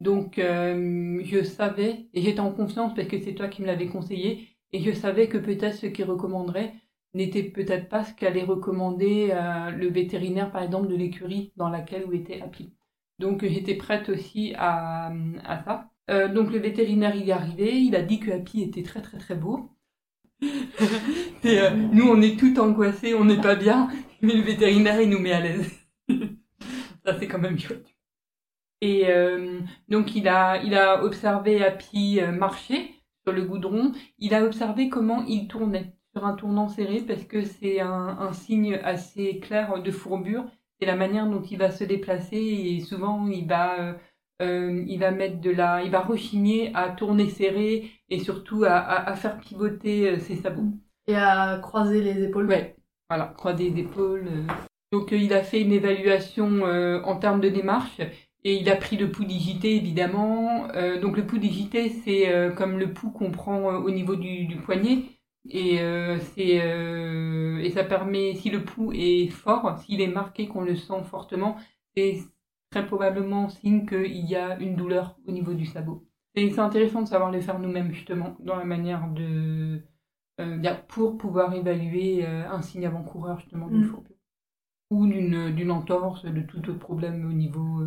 Donc 0.00 0.34
je 0.36 1.42
savais, 1.44 2.06
et 2.12 2.22
j'étais 2.22 2.40
en 2.40 2.52
confiance 2.52 2.94
parce 2.94 3.08
que 3.08 3.20
c'est 3.20 3.34
toi 3.34 3.48
qui 3.48 3.62
me 3.62 3.66
l'avais 3.66 3.86
conseillé, 3.86 4.48
et 4.72 4.80
je 4.80 4.92
savais 4.92 5.28
que 5.28 5.38
peut-être 5.38 5.76
ce 5.76 5.86
qu'il 5.86 6.04
recommanderait, 6.04 6.74
n'était 7.14 7.44
peut-être 7.44 7.88
pas 7.88 8.04
ce 8.04 8.12
qu'allait 8.12 8.42
recommander 8.42 9.28
euh, 9.30 9.70
le 9.70 9.88
vétérinaire, 9.88 10.50
par 10.50 10.62
exemple, 10.62 10.88
de 10.88 10.96
l'écurie 10.96 11.52
dans 11.56 11.68
laquelle 11.68 12.04
où 12.06 12.12
était 12.12 12.40
Happy. 12.42 12.74
Donc 13.20 13.44
j'étais 13.44 13.76
prête 13.76 14.08
aussi 14.08 14.52
à, 14.58 15.12
ça. 15.64 15.90
Euh, 16.10 16.26
donc 16.26 16.50
le 16.50 16.58
vétérinaire 16.58 17.14
il 17.14 17.28
est 17.28 17.32
arrivé, 17.32 17.80
il 17.80 17.94
a 17.94 18.02
dit 18.02 18.18
que 18.18 18.32
Happy 18.32 18.62
était 18.62 18.82
très 18.82 19.00
très 19.00 19.18
très 19.18 19.36
beau. 19.36 19.70
Et, 20.42 21.60
euh, 21.60 21.70
nous 21.70 22.08
on 22.08 22.20
est 22.20 22.36
tout 22.38 22.58
angoissés, 22.58 23.14
on 23.14 23.24
n'est 23.24 23.40
pas 23.40 23.54
bien, 23.54 23.88
mais 24.20 24.34
le 24.34 24.42
vétérinaire 24.42 25.00
il 25.00 25.10
nous 25.10 25.20
met 25.20 25.32
à 25.32 25.40
l'aise. 25.40 25.70
ça 27.06 27.16
c'est 27.18 27.28
quand 27.28 27.38
même 27.38 27.58
chouette. 27.58 27.93
Et 28.86 29.06
donc 29.88 30.14
il 30.14 30.28
a, 30.28 30.62
il 30.62 30.74
a 30.74 31.02
observé 31.04 31.64
Happy 31.64 32.20
marcher 32.20 32.94
sur 33.24 33.32
le 33.32 33.42
goudron, 33.42 33.92
il 34.18 34.34
a 34.34 34.44
observé 34.44 34.90
comment 34.90 35.24
il 35.26 35.48
tournait 35.48 35.94
sur 36.14 36.24
un 36.24 36.34
tournant 36.34 36.68
serré 36.68 37.00
parce 37.00 37.24
que 37.24 37.42
c'est 37.42 37.80
un, 37.80 38.32
signe 38.32 38.78
assez 38.84 39.40
clair 39.40 39.82
de 39.82 39.90
fourbure. 39.90 40.44
C'est 40.78 40.86
la 40.86 40.96
manière 40.96 41.26
dont 41.26 41.42
il 41.42 41.58
va 41.58 41.70
se 41.70 41.84
déplacer 41.84 42.36
et 42.36 42.80
souvent 42.80 43.26
il 43.28 43.46
va, 43.46 43.80
euh, 43.80 43.94
euh, 44.42 44.84
il 44.86 44.98
va 44.98 45.10
mettre 45.10 45.40
de 45.40 45.50
la, 45.50 45.82
il 45.82 45.90
va 45.90 46.00
rechigner 46.00 46.70
à 46.74 46.90
tourner 46.90 47.30
serré 47.30 47.90
et 48.08 48.18
surtout 48.18 48.64
à, 48.66 49.14
faire 49.16 49.38
pivoter 49.38 50.10
euh, 50.10 50.18
ses 50.18 50.36
sabots. 50.36 50.72
Et 51.06 51.16
à 51.16 51.58
croiser 51.62 52.00
les 52.00 52.22
épaules. 52.22 52.46
Ouais, 52.46 52.76
voilà, 53.08 53.34
croiser 53.36 53.70
les 53.70 53.80
épaules. 53.82 54.28
Donc 54.92 55.10
il 55.12 55.32
a 55.32 55.42
fait 55.42 55.60
une 55.60 55.72
évaluation 55.72 56.62
en 56.62 57.16
termes 57.16 57.40
de 57.40 57.48
démarche 57.48 58.00
et 58.44 58.56
il 58.56 58.68
a 58.68 58.76
pris 58.76 58.96
le 58.96 59.10
pouls 59.10 59.24
digité 59.24 59.76
évidemment. 59.76 60.68
donc 61.00 61.16
le 61.16 61.26
pouls 61.26 61.38
digité 61.38 61.88
c'est 61.88 62.52
comme 62.56 62.78
le 62.78 62.92
pouls 62.92 63.10
qu'on 63.10 63.30
prend 63.30 63.76
au 63.76 63.90
niveau 63.90 64.16
du, 64.16 64.46
du 64.46 64.56
poignet. 64.56 65.04
Et, 65.48 65.80
euh, 65.80 66.18
c'est, 66.18 66.62
euh, 66.62 67.58
et 67.58 67.70
ça 67.70 67.84
permet, 67.84 68.34
si 68.34 68.50
le 68.50 68.64
pouls 68.64 68.92
est 68.94 69.28
fort, 69.28 69.78
s'il 69.80 70.00
est 70.00 70.08
marqué, 70.08 70.48
qu'on 70.48 70.62
le 70.62 70.74
sent 70.74 71.02
fortement, 71.04 71.56
c'est 71.94 72.18
très 72.70 72.86
probablement 72.86 73.48
signe 73.48 73.86
qu'il 73.86 74.26
y 74.26 74.36
a 74.36 74.58
une 74.58 74.74
douleur 74.74 75.18
au 75.26 75.32
niveau 75.32 75.54
du 75.54 75.66
sabot. 75.66 76.06
Et 76.34 76.50
c'est 76.50 76.60
intéressant 76.60 77.02
de 77.02 77.08
savoir 77.08 77.30
le 77.30 77.40
faire 77.40 77.58
nous-mêmes, 77.58 77.92
justement, 77.92 78.36
dans 78.40 78.56
la 78.56 78.64
manière 78.64 79.08
de. 79.10 79.82
Euh, 80.40 80.74
pour 80.88 81.16
pouvoir 81.16 81.54
évaluer 81.54 82.26
euh, 82.26 82.48
un 82.50 82.60
signe 82.60 82.86
avant-coureur, 82.86 83.38
justement, 83.38 83.68
d'une 83.68 83.86
mm. 83.86 83.96
Ou 84.90 85.06
d'une, 85.06 85.54
d'une 85.54 85.70
entorse, 85.70 86.24
de 86.24 86.40
tout 86.42 86.58
autre 86.58 86.78
problème 86.78 87.28
au 87.28 87.32
niveau 87.32 87.80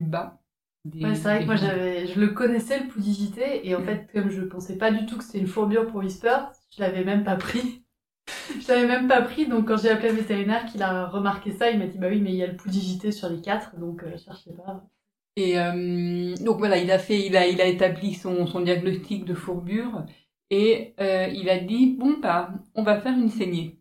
euh, 0.00 0.06
bas. 0.06 0.40
ouais, 0.86 1.14
c'est 1.14 1.22
vrai 1.22 1.40
que 1.40 1.46
moi 1.46 1.56
j'avais, 1.56 2.06
je 2.06 2.20
le 2.20 2.28
connaissais 2.28 2.80
le 2.80 2.88
pouls 2.88 3.00
digité 3.00 3.68
et 3.68 3.74
en 3.74 3.80
mm. 3.80 3.84
fait 3.84 4.08
comme 4.12 4.30
je 4.30 4.42
pensais 4.42 4.76
pas 4.76 4.90
du 4.90 5.06
tout 5.06 5.18
que 5.18 5.24
c'était 5.24 5.38
une 5.38 5.46
fourbure 5.46 5.86
pour 5.86 6.00
Whisper, 6.00 6.36
je 6.76 6.80
l'avais 6.80 7.04
même 7.04 7.24
pas 7.24 7.36
pris. 7.36 7.84
je 8.60 8.68
l'avais 8.68 8.86
même 8.86 9.08
pas 9.08 9.22
pris, 9.22 9.46
donc 9.46 9.68
quand 9.68 9.76
j'ai 9.76 9.90
appelé 9.90 10.10
le 10.10 10.16
vétérinaire 10.16 10.66
qu'il 10.66 10.82
a 10.82 11.06
remarqué 11.06 11.52
ça, 11.52 11.70
il 11.70 11.78
m'a 11.78 11.86
dit 11.86 11.98
bah 11.98 12.08
oui, 12.08 12.20
mais 12.20 12.30
il 12.30 12.36
y 12.36 12.42
a 12.42 12.46
le 12.46 12.56
pouls 12.56 12.70
digité 12.70 13.12
sur 13.12 13.28
les 13.28 13.40
quatre, 13.40 13.76
donc 13.78 14.02
euh, 14.02 14.12
je 14.12 14.24
cherchais 14.24 14.52
pas. 14.52 14.84
Et 15.36 15.58
euh, 15.58 16.34
donc 16.36 16.58
voilà, 16.58 16.78
il 16.78 16.90
a 16.90 16.98
fait, 16.98 17.24
il 17.24 17.36
a, 17.36 17.46
il 17.46 17.60
a 17.60 17.66
établi 17.66 18.14
son, 18.14 18.46
son 18.46 18.60
diagnostic 18.60 19.24
de 19.24 19.34
fourbure 19.34 20.04
et 20.50 20.94
euh, 21.00 21.28
il 21.28 21.48
a 21.48 21.58
dit 21.58 21.94
bon 21.98 22.18
bah 22.20 22.50
on 22.74 22.82
va 22.82 23.00
faire 23.00 23.16
une 23.16 23.30
saignée. 23.30 23.78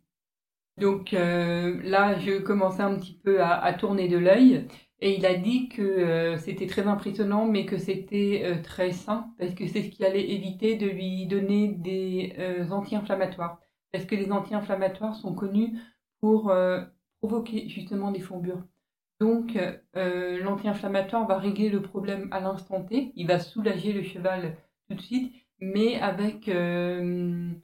Donc 0.79 1.11
là, 1.11 2.17
je 2.19 2.39
commençais 2.39 2.83
un 2.83 2.95
petit 2.95 3.19
peu 3.21 3.41
à, 3.41 3.61
à 3.61 3.73
tourner 3.73 4.07
de 4.07 4.17
l'œil 4.17 4.65
Et 5.01 5.15
il 5.17 5.25
a 5.25 5.35
dit 5.35 5.69
que 5.69 5.81
euh, 5.81 6.37
c'était 6.37 6.67
très 6.67 6.87
impressionnant, 6.87 7.45
mais 7.45 7.65
que 7.65 7.77
c'était 7.77 8.43
euh, 8.45 8.61
très 8.61 8.91
sain, 8.91 9.33
parce 9.37 9.53
que 9.53 9.65
c'est 9.67 9.83
ce 9.83 9.89
qui 9.89 10.03
allait 10.05 10.31
éviter 10.31 10.75
de 10.75 10.87
lui 10.87 11.25
donner 11.25 11.69
des 11.69 12.35
euh, 12.37 12.69
anti-inflammatoires. 12.69 13.59
Parce 13.93 14.05
que 14.05 14.15
les 14.15 14.31
anti-inflammatoires 14.31 15.15
sont 15.15 15.33
connus 15.33 15.73
pour 16.21 16.53
provoquer 17.21 17.69
justement 17.69 18.11
des 18.11 18.19
fourbures. 18.19 18.61
Donc, 19.19 19.57
l'anti-inflammatoire 19.95 21.25
va 21.25 21.39
régler 21.39 21.69
le 21.69 21.81
problème 21.81 22.27
à 22.31 22.39
l'instant 22.39 22.83
T, 22.83 23.11
il 23.15 23.25
va 23.25 23.39
soulager 23.39 23.93
le 23.93 24.03
cheval 24.03 24.57
tout 24.87 24.95
de 24.95 25.01
suite, 25.01 25.33
mais 25.59 25.99
avec 25.99 26.49
un 26.49 27.55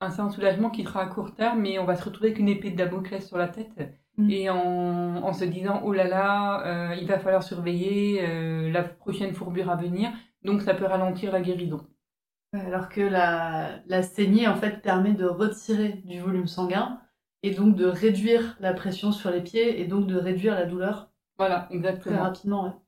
certain 0.00 0.30
soulagement 0.30 0.70
qui 0.70 0.84
sera 0.84 1.02
à 1.02 1.06
court 1.06 1.34
terme, 1.34 1.60
mais 1.60 1.78
on 1.78 1.84
va 1.84 1.96
se 1.96 2.04
retrouver 2.04 2.28
avec 2.28 2.38
une 2.38 2.48
épée 2.48 2.70
de 2.70 2.76
Damoclès 2.76 3.26
sur 3.26 3.36
la 3.36 3.48
tête 3.48 3.78
Mm. 4.16 4.30
et 4.30 4.50
en, 4.50 5.32
se 5.32 5.44
disant 5.44 5.80
oh 5.84 5.92
là 5.92 6.06
là, 6.06 6.64
euh, 6.66 6.94
il 6.94 7.06
va 7.06 7.18
falloir 7.18 7.42
surveiller 7.42 8.20
euh, 8.22 8.70
la 8.70 8.84
prochaine 8.84 9.34
fourbure 9.34 9.70
à 9.70 9.76
venir, 9.76 10.10
donc 10.44 10.62
ça 10.62 10.74
peut 10.74 10.84
ralentir 10.84 11.32
la 11.32 11.40
guérison. 11.40 11.84
Alors 12.52 12.88
que 12.88 13.00
la, 13.00 13.80
la 13.86 14.02
saignée 14.02 14.46
en 14.46 14.54
fait 14.54 14.80
permet 14.80 15.12
de 15.12 15.24
retirer 15.24 16.02
du 16.04 16.20
volume 16.20 16.46
sanguin 16.46 17.00
et 17.42 17.50
donc 17.50 17.74
de 17.74 17.86
réduire 17.86 18.56
la 18.60 18.72
pression 18.72 19.10
sur 19.10 19.30
les 19.30 19.42
pieds 19.42 19.80
et 19.80 19.86
donc 19.86 20.06
de 20.06 20.16
réduire 20.16 20.54
la 20.54 20.64
douleur. 20.64 21.10
Voilà, 21.36 21.66
exactement. 21.70 22.16
Très 22.16 22.24
rapidement. 22.24 22.80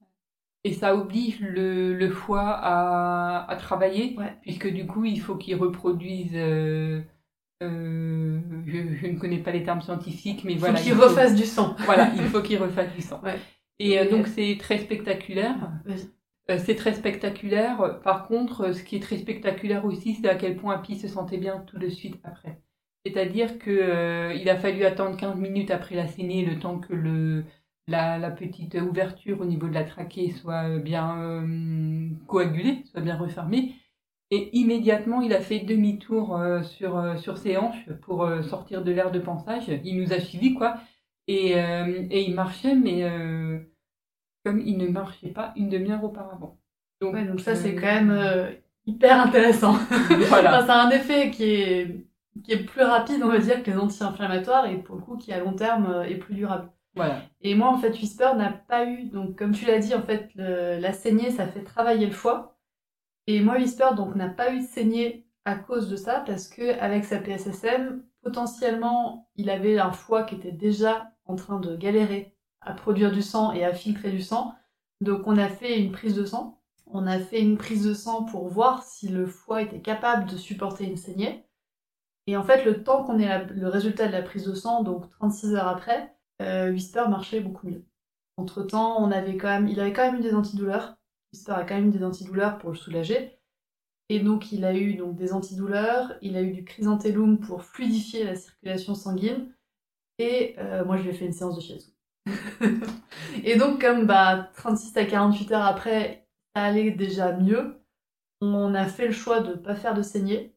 Et 0.63 0.73
ça 0.73 0.95
oblige 0.95 1.41
le, 1.41 1.95
le 1.95 2.11
foie 2.11 2.49
à, 2.49 3.51
à 3.51 3.57
travailler, 3.57 4.17
puisque 4.43 4.73
du 4.73 4.87
coup 4.87 5.05
il 5.05 5.21
faut 5.21 5.37
qu'il 5.37 5.57
reproduise 5.57 6.33
euh, 6.35 7.03
euh, 7.63 8.39
je, 8.67 9.07
ne 9.07 9.19
connais 9.19 9.39
pas 9.39 9.51
les 9.51 9.63
termes 9.63 9.81
scientifiques, 9.81 10.45
mais 10.45 10.57
voilà. 10.57 10.79
il 10.79 10.79
faut 10.79 10.85
qu'il 10.85 11.01
refasse 11.03 11.35
du 11.35 11.45
sang. 11.45 11.75
Voilà, 11.81 12.13
il 12.17 12.25
faut 12.25 12.43
qu'il 12.43 12.59
refasse 12.59 12.93
du 12.95 13.01
sang. 13.01 13.23
Et, 13.79 13.99
euh, 13.99 14.11
donc 14.11 14.27
c'est 14.27 14.57
très 14.59 14.79
spectaculaire. 14.79 15.73
Euh, 16.51 16.59
c'est 16.59 16.77
très 16.77 16.93
spectaculaire. 16.93 18.01
Par 18.03 18.29
contre, 18.29 18.73
ce 18.73 18.83
qui 18.83 18.97
est 18.97 19.01
très 19.01 19.17
spectaculaire 19.17 19.85
aussi, 19.85 20.15
c'est 20.15 20.29
à 20.29 20.35
quel 20.35 20.57
point 20.57 20.79
Pi 20.79 20.97
se 20.97 21.09
sentait 21.09 21.39
bien 21.39 21.65
tout 21.67 21.79
de 21.79 21.89
suite 21.89 22.19
après. 22.25 22.61
C'est-à-dire 23.05 23.59
que 23.59 24.37
il 24.37 24.49
a 24.51 24.57
fallu 24.57 24.85
attendre 24.85 25.17
15 25.17 25.37
minutes 25.37 25.71
après 25.71 25.95
la 25.95 26.07
saignée, 26.07 26.45
le 26.45 26.59
temps 26.59 26.79
que 26.79 26.93
le 26.93 27.45
la, 27.89 28.19
la, 28.19 28.33
petite 28.33 28.75
ouverture 28.75 29.41
au 29.41 29.45
niveau 29.45 29.69
de 29.69 29.75
la 29.75 29.85
trachée 29.85 30.31
soit 30.33 30.79
bien 30.79 31.47
coagulée, 32.27 32.83
soit 32.91 33.01
bien 33.01 33.17
refermée. 33.17 33.75
Et 34.33 34.57
immédiatement, 34.57 35.21
il 35.21 35.33
a 35.33 35.41
fait 35.41 35.61
demi-tour 35.61 36.37
euh, 36.37 36.63
sur, 36.63 36.99
euh, 36.99 37.17
sur 37.17 37.39
ses 37.39 37.57
hanches 37.57 37.89
pour 38.03 38.25
euh, 38.25 38.43
sortir 38.43 38.83
de 38.83 38.91
l'air 38.91 39.13
de 39.13 39.21
pensage. 39.21 39.69
Il 39.85 40.01
nous 40.01 40.13
a 40.13 40.19
suivis, 40.19 40.55
quoi. 40.55 40.79
Et, 41.29 41.55
et 41.55 42.21
il 42.23 42.37
marchait, 42.37 42.77
mais 42.77 43.03
comme 44.45 44.61
il 44.61 44.79
ne 44.79 44.87
marchait 44.87 45.31
pas 45.31 45.53
une 45.57 45.69
demi-heure 45.69 46.05
auparavant. 46.05 46.61
Donc, 47.01 47.17
donc 47.27 47.41
ça, 47.41 47.57
c'est 47.57 47.75
quand 47.75 48.05
même 48.05 48.57
hyper 48.87 49.21
intéressant. 49.21 49.73
voilà. 50.29 50.65
ça 50.65 50.77
a 50.77 50.87
un 50.87 50.91
effet 50.91 51.33
qui 51.33 51.51
est, 51.51 52.07
qui 52.45 52.53
est 52.53 52.63
plus 52.63 52.85
rapide, 52.85 53.23
on 53.25 53.29
va 53.29 53.41
dire, 53.41 53.65
que 53.65 53.73
les 53.73 53.77
anti-inflammatoires 53.77 54.67
et 54.67 54.77
pour 54.77 54.95
le 54.95 55.03
coup, 55.03 55.17
qui 55.17 55.33
à 55.33 55.41
long 55.41 55.55
terme 55.55 56.05
est 56.09 56.15
plus 56.15 56.37
durable. 56.37 56.71
Voilà. 56.95 57.23
Et 57.43 57.57
moi, 57.57 57.71
en 57.71 57.79
fait, 57.79 57.91
Whisper 57.91 58.35
n'a 58.37 58.53
pas 58.53 58.87
eu, 58.87 59.09
donc 59.09 59.37
comme 59.37 59.51
tu 59.51 59.65
l'as 59.65 59.81
dit, 59.81 59.97
en 59.97 60.03
fait, 60.03 60.31
la 60.37 60.93
saignée, 60.93 61.33
ça 61.33 61.49
fait 61.49 61.65
travailler 61.65 62.07
le 62.07 62.13
foie. 62.13 62.56
Et 63.27 63.41
moi, 63.41 63.57
Whisper 63.57 63.91
donc 63.97 64.15
n'a 64.15 64.29
pas 64.29 64.53
eu 64.53 64.61
de 64.61 64.67
saignée 64.67 65.27
à 65.45 65.57
cause 65.57 65.89
de 65.89 65.97
ça 65.97 66.21
parce 66.27 66.49
que 66.49 66.79
avec 66.81 67.05
sa 67.05 67.19
PSSM, 67.19 68.03
potentiellement, 68.23 69.29
il 69.37 69.51
avait 69.51 69.79
un 69.79 69.93
foie 69.93 70.25
qui 70.25 70.37
était 70.37 70.53
déjà 70.53 71.13
en 71.25 71.37
train 71.37 71.61
de 71.61 71.77
galérer 71.77 72.37
à 72.61 72.73
produire 72.73 73.13
du 73.13 73.23
sang 73.23 73.53
et 73.53 73.65
à 73.65 73.73
filtrer 73.73 74.11
du 74.11 74.23
sang. 74.23 74.55
Donc 75.01 75.27
on 75.27 75.39
a 75.39 75.49
fait 75.49 75.79
une 75.79 75.93
prise 75.93 76.15
de 76.15 76.25
sang. 76.25 76.61
On 76.87 77.07
a 77.07 77.19
fait 77.19 77.41
une 77.41 77.59
prise 77.59 77.85
de 77.85 77.95
sang 77.95 78.25
pour 78.25 78.49
voir 78.49 78.83
si 78.83 79.09
le 79.09 79.27
foie 79.27 79.63
était 79.63 79.81
capable 79.81 80.31
de 80.31 80.37
supporter 80.37 80.85
une 80.85 80.97
saignée. 80.97 81.45
Et 82.29 82.37
en 82.37 82.43
fait, 82.43 82.65
le 82.65 82.83
temps 82.83 83.05
qu'on 83.05 83.19
ait 83.19 83.45
le 83.47 83.69
résultat 83.69 84.07
de 84.09 84.13
la 84.13 84.23
prise 84.23 84.45
de 84.45 84.55
sang, 84.55 84.83
donc 84.83 85.09
36 85.11 85.55
heures 85.55 85.69
après, 85.69 86.13
euh, 86.43 86.71
Whisper 86.73 87.05
marchait 87.09 87.41
beaucoup 87.41 87.69
mieux. 87.69 87.85
Entre 88.37 88.63
temps, 88.63 89.01
on 89.01 89.11
avait 89.11 89.37
quand 89.37 89.49
même, 89.49 89.69
il 89.69 89.81
avait 89.81 89.93
quand 89.93 90.11
même 90.11 90.21
eu 90.21 90.23
des 90.23 90.35
antidouleurs. 90.35 90.96
Whisper 91.33 91.53
a 91.53 91.65
quand 91.65 91.75
même 91.75 91.91
des 91.91 92.05
antidouleurs 92.05 92.59
pour 92.59 92.71
le 92.71 92.77
soulager. 92.77 93.39
Et 94.09 94.21
donc 94.21 94.53
il 94.53 94.65
a 94.65 94.75
eu 94.75 94.95
donc 94.95 95.17
des 95.17 95.33
antidouleurs, 95.33 96.15
il 96.23 96.37
a 96.37 96.43
eu 96.43 96.53
du 96.53 96.65
chrysanthellum 96.65 97.41
pour 97.41 97.65
fluidifier 97.65 98.25
la 98.25 98.37
circulation 98.37 98.95
sanguine. 98.95 99.53
Et 100.19 100.55
euh, 100.59 100.85
moi 100.85 100.97
je 100.97 101.03
lui 101.03 101.11
ai 101.11 101.13
fait 101.13 101.27
une 101.27 101.33
séance 101.33 101.57
de 101.57 101.61
shiatsu. 101.61 101.91
et 103.45 103.57
donc 103.57 103.81
comme 103.81 104.07
bah 104.07 104.51
36 104.55 104.97
à 104.97 105.05
48 105.05 105.53
heures 105.53 105.65
après, 105.65 106.29
ça 106.55 106.63
allait 106.65 106.91
déjà 106.91 107.33
mieux, 107.37 107.81
on 108.41 108.75
a 108.75 108.87
fait 108.87 109.07
le 109.07 109.13
choix 109.13 109.41
de 109.41 109.51
ne 109.51 109.57
pas 109.57 109.75
faire 109.75 109.95
de 109.95 110.03
saignée 110.03 110.57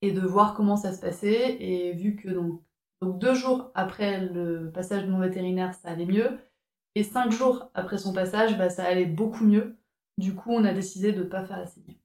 et 0.00 0.12
de 0.12 0.20
voir 0.20 0.54
comment 0.54 0.76
ça 0.76 0.92
se 0.92 1.00
passait. 1.00 1.56
Et 1.62 1.92
vu 1.92 2.16
que 2.16 2.28
donc, 2.28 2.62
donc 3.00 3.18
deux 3.18 3.34
jours 3.34 3.70
après 3.74 4.20
le 4.20 4.70
passage 4.72 5.04
de 5.04 5.10
mon 5.10 5.20
vétérinaire, 5.20 5.74
ça 5.74 5.90
allait 5.90 6.06
mieux. 6.06 6.38
Et 6.94 7.02
cinq 7.02 7.30
jours 7.32 7.70
après 7.74 7.98
son 7.98 8.12
passage, 8.12 8.58
bah, 8.58 8.68
ça 8.68 8.84
allait 8.84 9.06
beaucoup 9.06 9.44
mieux. 9.44 9.76
Du 10.18 10.34
coup, 10.34 10.50
on 10.52 10.64
a 10.64 10.72
décidé 10.72 11.12
de 11.12 11.22
ne 11.22 11.28
pas 11.28 11.44
faire 11.44 11.58
la 11.58 11.66
saignée. 11.66 11.98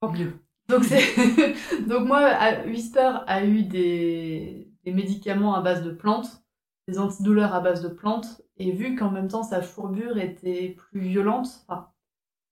Oh 0.00 0.10
mieux. 0.10 0.32
Donc, 0.68 0.84
Donc 1.88 2.06
moi, 2.06 2.30
Whisper 2.66 3.18
a 3.26 3.44
eu 3.44 3.62
des... 3.62 4.70
médicaments 4.84 5.54
à 5.54 5.60
base 5.60 5.82
de 5.82 5.90
plantes, 5.90 6.44
des 6.88 6.98
antidouleurs 6.98 7.54
à 7.54 7.60
base 7.60 7.82
de 7.82 7.88
plantes, 7.88 8.42
et 8.58 8.72
vu 8.72 8.94
qu'en 8.94 9.10
même 9.10 9.28
temps 9.28 9.42
sa 9.42 9.60
fourbure 9.60 10.18
était 10.18 10.76
plus 10.76 11.00
violente, 11.00 11.64
enfin, 11.68 11.90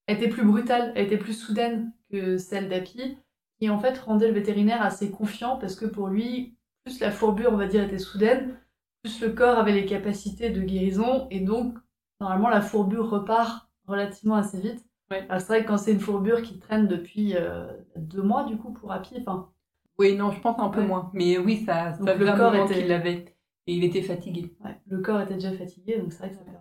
était 0.09 0.29
plus 0.29 0.45
brutale, 0.45 0.93
était 0.97 1.19
plus 1.19 1.33
soudaine 1.33 1.93
que 2.11 2.37
celle 2.37 2.69
d'Api, 2.69 3.17
qui 3.59 3.71
en 3.71 3.79
fait 3.79 3.99
rendait 3.99 4.29
le 4.29 4.35
vétérinaire 4.35 4.83
assez 4.83 5.11
confiant 5.11 5.57
parce 5.57 5.77
que 5.77 5.87
pour 5.87 6.09
lui, 6.09 6.57
plus 6.85 7.01
la 7.01 7.11
fourbure, 7.11 7.53
on 7.53 7.57
va 7.57 7.67
dire, 7.67 7.85
était 7.85 7.99
soudaine, 7.99 8.59
plus 9.05 9.21
le 9.21 9.33
corps 9.33 9.59
avait 9.59 9.73
les 9.73 9.85
capacités 9.85 10.49
de 10.49 10.63
guérison 10.63 11.27
et 11.31 11.41
donc 11.41 11.77
normalement 12.21 12.49
la 12.49 12.63
fourbure 12.63 13.11
repart 13.11 13.69
relativement 13.87 14.37
assez 14.37 14.59
vite. 14.59 14.83
Ouais. 15.11 15.27
c'est 15.29 15.45
vrai 15.45 15.63
que 15.63 15.69
quand 15.69 15.77
c'est 15.77 15.93
une 15.93 16.01
fourbure 16.01 16.41
qui 16.41 16.59
traîne 16.59 16.89
depuis 16.89 17.37
euh, 17.37 17.67
deux 17.97 18.23
mois 18.23 18.45
du 18.45 18.57
coup 18.57 18.73
pour 18.73 18.91
Happy, 18.93 19.17
enfin. 19.21 19.51
Oui, 19.99 20.17
non, 20.17 20.33
je 20.33 20.41
pense 20.41 20.59
un 20.59 20.71
peu 20.71 20.83
moins. 20.83 21.11
Mais 21.13 21.37
oui, 21.37 21.65
ça, 21.67 21.93
ça 21.93 22.15
le 22.15 22.37
corps 22.37 22.55
était... 22.55 22.75
qu'il 22.75 22.89
l'avait. 22.89 23.37
Et 23.67 23.75
il 23.75 23.85
était 23.85 24.03
fatigué. 24.03 24.57
Ouais, 24.65 24.81
le 24.87 25.01
corps 25.03 25.21
était 25.21 25.35
déjà 25.35 25.53
fatigué, 25.53 25.99
donc 25.99 26.11
c'est 26.11 26.19
vrai 26.21 26.31
que 26.31 26.37
ça 26.37 26.43
permet. 26.43 26.59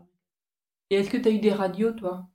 Et 0.89 0.95
est-ce 0.95 1.09
que 1.09 1.17
tu 1.17 1.29
as 1.29 1.31
eu 1.31 1.39
des 1.39 1.53
radios, 1.53 1.93
toi? 1.93 2.27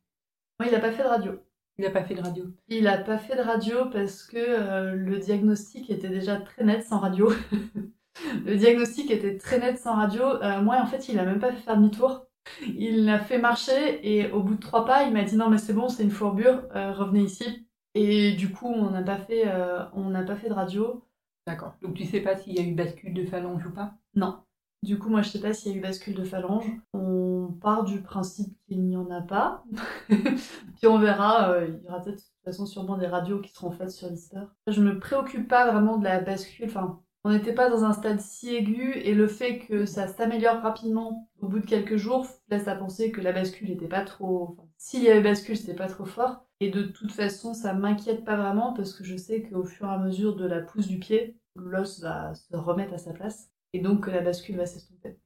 Oui, 0.59 0.67
il 0.69 0.73
n'a 0.73 0.81
pas 0.81 0.91
fait 0.91 1.05
de 1.05 1.09
radio. 1.09 1.33
Il 1.77 1.85
n'a 1.85 1.91
pas 1.91 2.03
fait 2.03 2.15
de 2.15 2.23
radio. 2.23 2.47
Il 2.69 2.85
n'a 2.85 2.99
pas 2.99 3.19
fait 3.19 3.37
de 3.37 3.43
radio 3.43 3.85
parce 3.93 4.25
que 4.25 4.39
euh, 4.39 4.95
le 4.95 5.19
diagnostic 5.19 5.91
était 5.91 6.09
déjà 6.09 6.41
très 6.41 6.65
net 6.65 6.83
sans 6.83 6.99
radio. 6.99 7.31
Le 8.45 8.57
diagnostic 8.57 9.11
était 9.11 9.37
très 9.39 9.59
net 9.59 9.79
sans 9.79 9.95
radio. 9.95 10.25
Euh, 10.25 10.61
moi, 10.61 10.81
en 10.81 10.87
fait, 10.87 11.09
il 11.09 11.19
a 11.19 11.25
même 11.25 11.39
pas 11.39 11.53
fait 11.53 11.61
faire 11.61 11.77
demi-tour. 11.77 12.27
Il 12.67 13.05
l'a 13.05 13.19
fait 13.19 13.39
marcher 13.39 14.01
et 14.03 14.31
au 14.31 14.43
bout 14.43 14.55
de 14.55 14.61
trois 14.61 14.87
pas, 14.87 15.05
il 15.05 15.13
m'a 15.13 15.23
dit 15.23 15.37
non 15.37 15.51
mais 15.51 15.59
c'est 15.59 15.75
bon, 15.75 15.91
c'est 15.91 16.03
une 16.03 16.11
fourbure, 16.11 16.63
euh, 16.75 16.93
revenez 16.93 17.21
ici. 17.21 17.67
Et 17.95 18.33
du 18.33 18.51
coup, 18.51 18.69
on 18.69 18.91
n'a 18.91 19.03
pas 19.03 19.19
fait, 19.19 19.43
euh, 19.47 19.85
on 19.93 20.09
n'a 20.09 20.23
pas 20.23 20.37
fait 20.37 20.49
de 20.49 20.55
radio. 20.55 21.05
D'accord. 21.47 21.75
Donc 21.83 21.95
tu 21.95 22.05
sais 22.05 22.21
pas 22.21 22.37
s'il 22.37 22.55
y 22.55 22.59
a 22.59 22.63
eu 22.63 22.75
bascule 22.75 23.13
de 23.13 23.25
phalange 23.27 23.67
ou 23.67 23.71
pas? 23.71 23.93
Non. 24.15 24.39
Du 24.83 24.99
coup, 24.99 25.11
moi, 25.11 25.21
je 25.21 25.29
sais 25.29 25.41
pas 25.41 25.53
s'il 25.53 25.73
y 25.73 25.75
a 25.75 25.79
eu 25.79 25.83
bascule 25.83 26.15
de 26.15 26.25
phalange. 26.25 26.65
On 26.95 27.49
part 27.61 27.85
du 27.85 28.01
principe 28.01 28.57
qu'il 28.67 28.83
n'y 28.83 28.97
en 28.97 29.11
a 29.11 29.21
pas. 29.21 29.65
Puis 30.09 30.87
on 30.87 30.99
verra. 30.99 31.59
il 31.67 31.85
y 31.85 31.89
aura 31.89 32.01
peut-être 32.01 32.17
de 32.17 32.21
toute 32.21 32.45
façon 32.45 32.65
sûrement 32.65 32.97
des 32.97 33.09
radios 33.09 33.41
qui 33.41 33.53
seront 33.53 33.73
faites 33.73 33.91
sur 33.91 34.09
l'histoire. 34.09 34.55
Je 34.69 34.81
me 34.81 34.99
préoccupe 34.99 35.49
pas 35.49 35.71
vraiment 35.71 35.99
de 35.99 36.05
la 36.05 36.21
bascule. 36.21 36.67
Enfin, 36.67 37.03
on 37.25 37.31
n'était 37.31 37.55
pas 37.55 37.69
dans 37.69 37.85
un 37.85 37.93
stade 37.93 38.21
si 38.21 38.55
aigu 38.55 38.93
et 38.95 39.15
le 39.15 39.27
fait 39.27 39.59
que 39.59 39.85
ça 39.87 40.07
s'améliore 40.07 40.63
rapidement 40.63 41.29
au 41.41 41.49
bout 41.49 41.59
de 41.59 41.67
quelques 41.67 41.97
jours 41.97 42.27
laisse 42.49 42.69
à 42.69 42.75
penser 42.75 43.11
que 43.11 43.21
la 43.21 43.33
bascule 43.33 43.69
n'était 43.69 43.89
pas 43.89 44.05
trop. 44.05 44.57
S'il 44.77 45.03
y 45.03 45.09
avait 45.09 45.21
bascule, 45.21 45.57
c'était 45.57 45.75
pas 45.75 45.89
trop 45.89 46.05
fort. 46.05 46.47
Et 46.61 46.71
de 46.71 46.83
toute 46.83 47.13
façon, 47.13 47.55
ça 47.55 47.73
m'inquiète 47.73 48.25
pas 48.25 48.37
vraiment 48.37 48.73
parce 48.73 48.93
que 48.93 49.05
je 49.05 49.17
sais 49.17 49.43
qu'au 49.43 49.65
fur 49.65 49.87
et 49.87 49.91
à 49.91 49.99
mesure 49.99 50.37
de 50.37 50.47
la 50.47 50.61
pousse 50.61 50.89
du 50.89 50.99
pied, 50.99 51.37
l'os 51.55 52.01
va 52.01 52.35
se 52.35 52.57
remettre 52.57 52.95
à 52.95 52.99
sa 52.99 53.13
place 53.13 53.51
et 53.73 53.81
donc 53.81 54.05
que 54.05 54.11
la 54.11 54.23
bascule 54.23 54.57
va 54.57 54.67
s'estomper. 54.67 55.19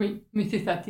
Oui, 0.00 0.24
mais 0.32 0.48
c'est 0.48 0.64
ça. 0.64 0.80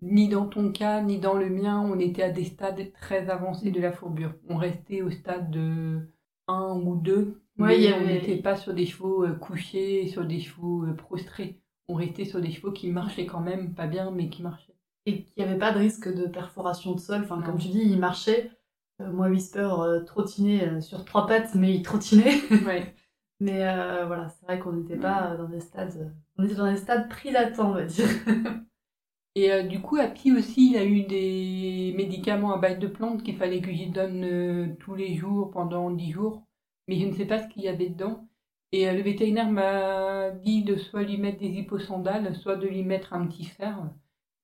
Ni 0.00 0.28
dans 0.28 0.46
ton 0.46 0.70
cas, 0.70 1.02
ni 1.02 1.18
dans 1.18 1.34
le 1.34 1.50
mien, 1.50 1.80
on 1.80 1.98
était 1.98 2.22
à 2.22 2.30
des 2.30 2.44
stades 2.44 2.92
très 2.92 3.30
avancés 3.30 3.70
de 3.70 3.80
la 3.80 3.90
fourbure. 3.90 4.34
On 4.48 4.56
restait 4.56 5.02
au 5.02 5.10
stade 5.10 5.50
de 5.50 6.08
1 6.46 6.80
ou 6.84 6.96
2 6.96 7.42
oui, 7.58 7.92
on 7.94 8.06
n'était 8.06 8.36
pas 8.36 8.56
sur 8.56 8.74
des 8.74 8.86
chevaux 8.86 9.24
euh, 9.24 9.34
couchés, 9.34 10.06
sur 10.08 10.24
des 10.24 10.40
chevaux 10.40 10.84
euh, 10.84 10.94
prostrés. 10.94 11.60
On 11.88 11.94
restait 11.94 12.24
sur 12.24 12.40
des 12.40 12.50
chevaux 12.50 12.72
qui 12.72 12.88
marchaient 12.88 13.26
quand 13.26 13.40
même, 13.40 13.74
pas 13.74 13.86
bien, 13.86 14.10
mais 14.10 14.28
qui 14.28 14.42
marchaient. 14.42 14.74
Et 15.06 15.24
qui 15.24 15.42
avait 15.42 15.58
pas 15.58 15.72
de 15.72 15.78
risque 15.78 16.12
de 16.12 16.26
perforation 16.26 16.94
de 16.94 17.00
sol. 17.00 17.22
Enfin, 17.22 17.40
comme 17.42 17.58
tu 17.58 17.68
dis, 17.68 17.82
il 17.82 17.98
marchait. 17.98 18.50
Euh, 19.00 19.10
moi, 19.10 19.28
Whisper 19.28 19.70
trottinait 20.06 20.80
sur 20.80 21.04
trois 21.04 21.26
pattes, 21.26 21.54
mais 21.54 21.74
il 21.74 21.82
trottinait. 21.82 22.40
Ouais. 22.66 22.94
mais 23.40 23.58
voilà, 24.06 24.28
c'est 24.28 24.44
vrai 24.46 24.58
qu'on 24.58 24.72
n'était 24.72 24.96
pas 24.96 25.36
dans 25.36 25.48
des 25.48 25.60
stades. 25.60 26.12
On 26.36 26.44
était 26.44 26.56
dans 26.56 26.70
des 26.70 26.76
stades 26.76 27.08
pris 27.08 27.34
à 27.34 27.50
temps, 27.50 27.70
on 27.70 27.74
va 27.74 27.84
dire. 27.84 28.08
Et 29.38 29.52
euh, 29.52 29.62
du 29.62 29.80
coup, 29.80 29.96
Happy 29.98 30.32
aussi, 30.32 30.72
il 30.72 30.76
a 30.76 30.84
eu 30.84 31.02
des 31.02 31.94
médicaments 31.96 32.52
à 32.52 32.58
base 32.58 32.80
de 32.80 32.88
plantes 32.88 33.22
qu'il 33.22 33.36
fallait 33.36 33.60
que 33.60 33.72
j'y 33.72 33.88
donne 33.88 34.24
euh, 34.24 34.74
tous 34.80 34.96
les 34.96 35.14
jours 35.14 35.52
pendant 35.52 35.92
10 35.92 36.10
jours. 36.10 36.42
Mais 36.88 36.98
je 36.98 37.06
ne 37.06 37.12
sais 37.12 37.26
pas 37.26 37.42
ce 37.42 37.48
qu'il 37.48 37.62
y 37.62 37.68
avait 37.68 37.88
dedans. 37.88 38.28
Et 38.72 38.88
euh, 38.88 38.92
le 38.92 39.02
vétérinaire 39.02 39.50
m'a 39.50 40.30
dit 40.30 40.62
de 40.64 40.76
soit 40.76 41.02
lui 41.02 41.18
mettre 41.18 41.38
des 41.38 41.50
hyposandales, 41.50 42.34
soit 42.36 42.56
de 42.56 42.66
lui 42.66 42.84
mettre 42.84 43.12
un 43.12 43.26
petit 43.26 43.44
fer. 43.44 43.90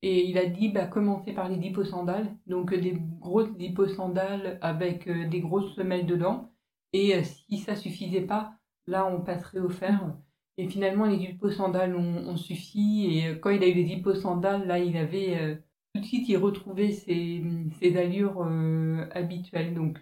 Et 0.02 0.24
il 0.26 0.38
a 0.38 0.46
dit, 0.46 0.68
bah, 0.68 0.86
commencer 0.86 1.32
par 1.32 1.48
les 1.48 1.66
hyposandales. 1.66 2.36
Donc 2.46 2.74
des 2.74 2.96
grosses 3.20 3.50
hyposandales 3.58 4.58
avec 4.62 5.08
des 5.08 5.40
grosses 5.40 5.74
semelles 5.74 6.06
dedans. 6.06 6.50
Et 6.92 7.22
si 7.24 7.58
ça 7.58 7.74
suffisait 7.76 8.20
pas, 8.20 8.54
là, 8.86 9.06
on 9.06 9.20
passerait 9.20 9.60
au 9.60 9.68
fer. 9.68 10.14
Et 10.56 10.68
finalement, 10.68 11.06
les 11.06 11.16
hyposandales 11.16 11.96
ont, 11.96 12.36
suffi. 12.36 13.06
Et 13.10 13.28
euh, 13.28 13.34
quand 13.36 13.50
il 13.50 13.62
a 13.62 13.68
eu 13.68 13.74
les 13.74 13.92
hyposandales, 13.92 14.66
là, 14.66 14.78
il 14.78 14.96
avait 14.96 15.36
euh, 15.38 15.56
tout 15.94 16.00
de 16.00 16.06
suite, 16.06 16.28
il 16.28 16.36
retrouvait 16.36 16.92
ses, 16.92 17.42
ses 17.80 17.96
allures 17.96 18.42
euh, 18.42 19.06
habituelles. 19.12 19.74
Donc, 19.74 20.00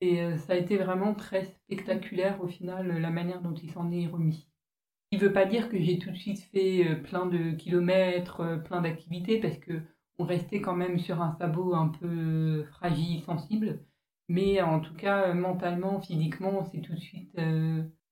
et 0.00 0.36
ça 0.38 0.54
a 0.54 0.56
été 0.56 0.76
vraiment 0.76 1.14
très 1.14 1.44
spectaculaire 1.44 2.42
au 2.42 2.48
final, 2.48 3.00
la 3.00 3.10
manière 3.10 3.42
dont 3.42 3.54
il 3.54 3.70
s'en 3.70 3.90
est 3.90 4.06
remis. 4.06 4.46
Ce 5.12 5.16
qui 5.16 5.22
ne 5.22 5.28
veut 5.28 5.32
pas 5.32 5.44
dire 5.44 5.68
que 5.68 5.78
j'ai 5.78 5.98
tout 5.98 6.10
de 6.10 6.16
suite 6.16 6.40
fait 6.52 6.96
plein 7.04 7.26
de 7.26 7.52
kilomètres, 7.52 8.62
plein 8.64 8.80
d'activités, 8.80 9.40
parce 9.40 9.58
que 9.58 9.82
on 10.18 10.24
restait 10.24 10.60
quand 10.60 10.76
même 10.76 10.98
sur 10.98 11.20
un 11.22 11.32
sabot 11.32 11.74
un 11.74 11.88
peu 11.88 12.64
fragile, 12.64 13.22
sensible. 13.22 13.80
Mais 14.28 14.60
en 14.62 14.80
tout 14.80 14.94
cas, 14.94 15.34
mentalement, 15.34 16.00
physiquement, 16.00 16.62
c'est 16.64 16.80
tout 16.80 16.94
de 16.94 17.00
suite 17.00 17.36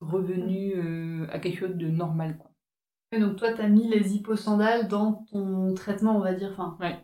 revenu 0.01 0.73
euh, 0.77 1.27
à 1.31 1.39
quelque 1.39 1.59
chose 1.59 1.77
de 1.77 1.89
normal. 1.89 2.39
Quoi. 2.39 3.19
donc 3.19 3.37
toi, 3.37 3.53
tu 3.53 3.61
as 3.61 3.69
mis 3.69 3.89
les 3.89 4.15
hyposandales 4.15 4.89
dans 4.89 5.25
ton 5.31 5.75
traitement, 5.75 6.17
on 6.17 6.21
va 6.21 6.35
dire. 6.35 6.51
Enfin, 6.53 6.77
ouais. 6.81 6.97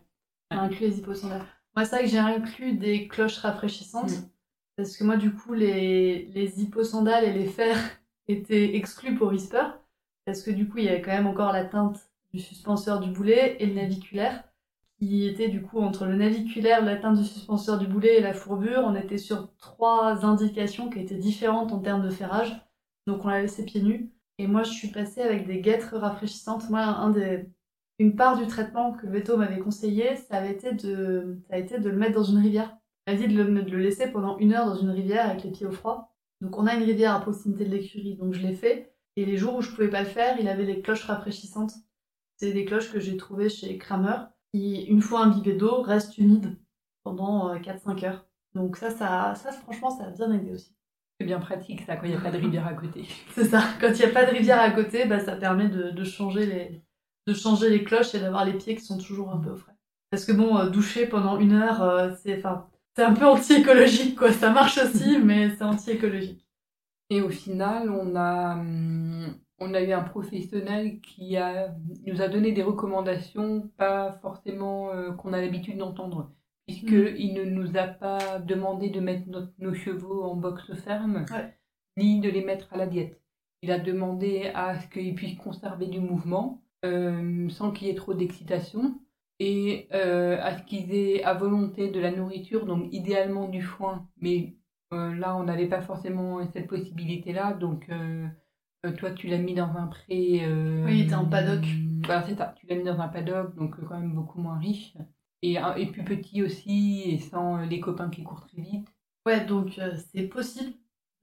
Tu 0.49 0.57
as 0.57 0.61
inclus 0.61 0.87
les 0.87 0.99
hyposandales. 0.99 1.45
Moi, 1.75 1.85
c'est 1.85 1.95
vrai 1.95 2.05
que 2.05 2.11
j'ai 2.11 2.19
inclus 2.19 2.73
des 2.73 3.07
cloches 3.07 3.37
rafraîchissantes. 3.37 4.11
Mm. 4.11 4.29
Parce 4.77 4.97
que 4.97 5.03
moi, 5.03 5.17
du 5.17 5.33
coup, 5.33 5.53
les, 5.53 6.25
les 6.33 6.61
hyposandales 6.61 7.23
et 7.25 7.33
les 7.33 7.47
fers 7.47 7.77
étaient 8.27 8.75
exclus 8.75 9.15
pour 9.15 9.29
Whisper. 9.29 9.63
Parce 10.25 10.41
que 10.41 10.51
du 10.51 10.67
coup, 10.67 10.79
il 10.79 10.85
y 10.85 10.89
avait 10.89 11.01
quand 11.01 11.11
même 11.11 11.27
encore 11.27 11.51
la 11.53 11.65
teinte 11.65 12.09
du 12.33 12.39
suspenseur 12.39 12.99
du 12.99 13.11
boulet 13.11 13.57
et 13.59 13.65
le 13.67 13.75
naviculaire 13.75 14.43
qui 14.99 15.27
était 15.27 15.49
du 15.49 15.61
coup 15.61 15.79
entre 15.79 16.05
le 16.05 16.15
naviculaire, 16.15 16.83
l'atteinte 16.83 17.17
du 17.17 17.25
suspenseur 17.25 17.77
du 17.77 17.87
boulet 17.87 18.17
et 18.17 18.21
la 18.21 18.33
fourbure. 18.33 18.83
On 18.85 18.95
était 18.95 19.17
sur 19.17 19.53
trois 19.57 20.25
indications 20.25 20.89
qui 20.89 20.99
étaient 20.99 21.15
différentes 21.15 21.71
en 21.71 21.79
termes 21.79 22.03
de 22.03 22.09
ferrage. 22.09 22.55
Donc 23.07 23.25
on 23.25 23.27
l'a 23.27 23.41
laissé 23.41 23.65
pieds 23.65 23.81
nus. 23.81 24.11
Et 24.37 24.47
moi, 24.47 24.63
je 24.63 24.71
suis 24.71 24.89
passée 24.89 25.21
avec 25.21 25.47
des 25.47 25.61
guêtres 25.61 25.97
rafraîchissantes. 25.97 26.69
Moi, 26.69 26.81
une 27.99 28.15
part 28.15 28.37
du 28.37 28.47
traitement 28.47 28.93
que 28.93 29.07
Veto 29.07 29.37
m'avait 29.37 29.59
conseillé, 29.59 30.15
ça 30.17 30.37
avait 30.37 30.51
été 30.51 30.73
de, 30.73 31.37
ça 31.47 31.55
a 31.55 31.57
été 31.57 31.79
de 31.79 31.89
le 31.89 31.97
mettre 31.97 32.15
dans 32.15 32.23
une 32.23 32.39
rivière. 32.39 32.77
Dit 33.07 33.27
de 33.27 33.41
le... 33.41 33.61
de 33.61 33.71
le 33.71 33.77
laisser 33.77 34.07
pendant 34.11 34.37
une 34.37 34.53
heure 34.53 34.65
dans 34.65 34.75
une 34.75 34.89
rivière 34.89 35.29
avec 35.29 35.43
les 35.43 35.51
pieds 35.51 35.65
au 35.65 35.71
froid. 35.71 36.15
Donc 36.41 36.57
on 36.57 36.67
a 36.67 36.75
une 36.75 36.83
rivière 36.83 37.13
à 37.15 37.21
proximité 37.21 37.65
de 37.65 37.71
l'écurie, 37.71 38.15
donc 38.15 38.33
je 38.33 38.41
l'ai 38.41 38.55
fait. 38.55 38.93
Et 39.15 39.25
les 39.25 39.37
jours 39.37 39.55
où 39.55 39.61
je 39.61 39.71
pouvais 39.71 39.89
pas 39.89 40.01
le 40.01 40.07
faire, 40.07 40.37
il 40.39 40.47
avait 40.47 40.65
des 40.65 40.81
cloches 40.81 41.05
rafraîchissantes. 41.05 41.73
C'est 42.37 42.51
des 42.51 42.65
cloches 42.65 42.91
que 42.91 42.99
j'ai 42.99 43.15
trouvées 43.15 43.49
chez 43.49 43.77
Kramer, 43.77 44.17
qui, 44.53 44.83
une 44.83 45.01
fois 45.01 45.21
imbibées 45.21 45.53
d'eau, 45.53 45.81
restent 45.81 46.17
humides 46.17 46.57
pendant 47.03 47.55
4-5 47.55 48.03
euh, 48.03 48.07
heures. 48.07 48.25
Donc 48.55 48.77
ça, 48.77 48.89
ça, 48.89 49.33
ça, 49.35 49.51
franchement, 49.51 49.89
ça 49.89 50.05
a 50.05 50.09
bien 50.09 50.31
aidé 50.33 50.51
aussi. 50.51 50.75
C'est 51.19 51.25
bien 51.25 51.39
pratique 51.39 51.81
ça 51.81 51.95
quand 51.95 52.05
il 52.05 52.11
n'y 52.11 52.17
a 52.17 52.21
pas 52.21 52.31
de 52.31 52.37
rivière 52.37 52.67
à 52.67 52.73
côté. 52.73 53.05
c'est 53.33 53.45
ça, 53.45 53.63
quand 53.79 53.87
il 53.87 53.99
n'y 53.99 54.03
a 54.03 54.09
pas 54.09 54.25
de 54.25 54.31
rivière 54.31 54.59
à 54.59 54.71
côté, 54.71 55.05
bah, 55.05 55.19
ça 55.19 55.37
permet 55.37 55.69
de, 55.69 56.03
changer 56.03 56.45
les, 56.45 56.83
de 57.27 57.33
changer 57.33 57.69
les 57.69 57.83
cloches 57.85 58.13
et 58.15 58.19
d'avoir 58.19 58.43
les 58.43 58.53
pieds 58.53 58.75
qui 58.75 58.83
sont 58.83 58.97
toujours 58.97 59.31
un 59.31 59.37
peu 59.37 59.51
au 59.51 59.55
frais. 59.55 59.75
Parce 60.09 60.25
que 60.25 60.33
bon, 60.33 60.57
euh, 60.57 60.69
doucher 60.69 61.07
pendant 61.07 61.39
une 61.39 61.53
heure, 61.53 61.81
euh, 61.81 62.11
c'est 62.21 62.37
enfin, 62.37 62.67
c'est 62.95 63.03
un 63.03 63.13
peu 63.13 63.25
anti-écologique 63.25 64.17
quoi. 64.17 64.31
Ça 64.31 64.51
marche 64.51 64.77
aussi, 64.77 65.17
mais 65.23 65.49
c'est 65.55 65.63
anti-écologique. 65.63 66.45
Et 67.09 67.21
au 67.21 67.29
final, 67.29 67.89
on 67.89 68.15
a, 68.15 68.55
hum, 68.55 69.35
on 69.59 69.73
a 69.73 69.81
eu 69.81 69.91
un 69.91 70.03
professionnel 70.03 70.99
qui 71.01 71.37
a, 71.37 71.75
nous 72.07 72.21
a 72.21 72.27
donné 72.27 72.51
des 72.51 72.63
recommandations, 72.63 73.69
pas 73.77 74.13
forcément 74.21 74.91
euh, 74.91 75.11
qu'on 75.11 75.33
a 75.33 75.41
l'habitude 75.41 75.77
d'entendre 75.77 76.31
puisqu'il 76.65 77.33
mm. 77.33 77.37
ne 77.37 77.43
nous 77.45 77.77
a 77.77 77.87
pas 77.87 78.39
demandé 78.39 78.89
de 78.89 78.99
mettre 78.99 79.27
nos 79.59 79.73
chevaux 79.73 80.23
en 80.23 80.35
boxe 80.35 80.73
ferme, 80.83 81.25
ni 81.97 82.19
de 82.19 82.29
les 82.29 82.43
mettre 82.43 82.73
à 82.73 82.77
la 82.77 82.87
diète. 82.87 83.21
Il 83.61 83.71
a 83.71 83.79
demandé 83.79 84.51
à 84.53 84.79
ce 84.79 84.87
qu'ils 84.87 85.15
puissent 85.15 85.37
conserver 85.37 85.87
du 85.87 85.99
mouvement 85.99 86.61
euh, 86.83 87.49
sans 87.49 87.71
qu'il 87.71 87.87
y 87.87 87.89
ait 87.89 87.95
trop 87.95 88.13
d'excitation 88.13 88.99
et 89.39 89.87
euh, 89.93 90.37
à 90.41 90.57
ce 90.57 90.63
qu'ils 90.63 90.93
aient 90.93 91.23
à 91.23 91.33
volonté 91.33 91.89
de 91.89 91.99
la 91.99 92.11
nourriture, 92.11 92.65
donc 92.65 92.87
idéalement 92.91 93.47
du 93.47 93.61
foin, 93.61 94.07
mais 94.21 94.55
euh, 94.93 95.13
là 95.15 95.35
on 95.35 95.43
n'avait 95.43 95.67
pas 95.67 95.81
forcément 95.81 96.45
cette 96.51 96.67
possibilité-là, 96.67 97.53
donc 97.53 97.89
toi 98.97 99.11
tu 99.11 99.27
l'as 99.27 99.39
mis 99.39 99.55
dans 99.55 99.75
un 99.75 99.87
pré. 99.87 100.47
oui, 100.85 100.99
il 100.99 101.05
était 101.05 101.15
en 101.15 101.25
paddock. 101.25 101.65
Bah, 102.07 102.23
c'est 102.27 102.35
ça, 102.35 102.53
tu 102.57 102.67
l'as 102.67 102.75
mis 102.75 102.83
dans 102.83 102.99
un 102.99 103.07
paddock, 103.07 103.55
donc 103.55 103.75
quand 103.87 103.99
même 103.99 104.13
beaucoup 104.13 104.39
moins 104.39 104.59
riche 104.59 104.95
et, 105.45 105.57
et 105.77 105.85
plus 105.87 106.03
petit 106.03 106.41
aussi, 106.43 107.03
et 107.05 107.19
sans 107.19 107.57
euh, 107.57 107.65
les 107.65 107.79
copains 107.79 108.09
qui 108.09 108.23
courent 108.23 108.47
très 108.47 108.61
vite. 108.61 108.87
Ouais, 109.25 109.45
donc 109.45 109.77
euh, 109.79 109.95
c'est 110.13 110.27
possible 110.27 110.73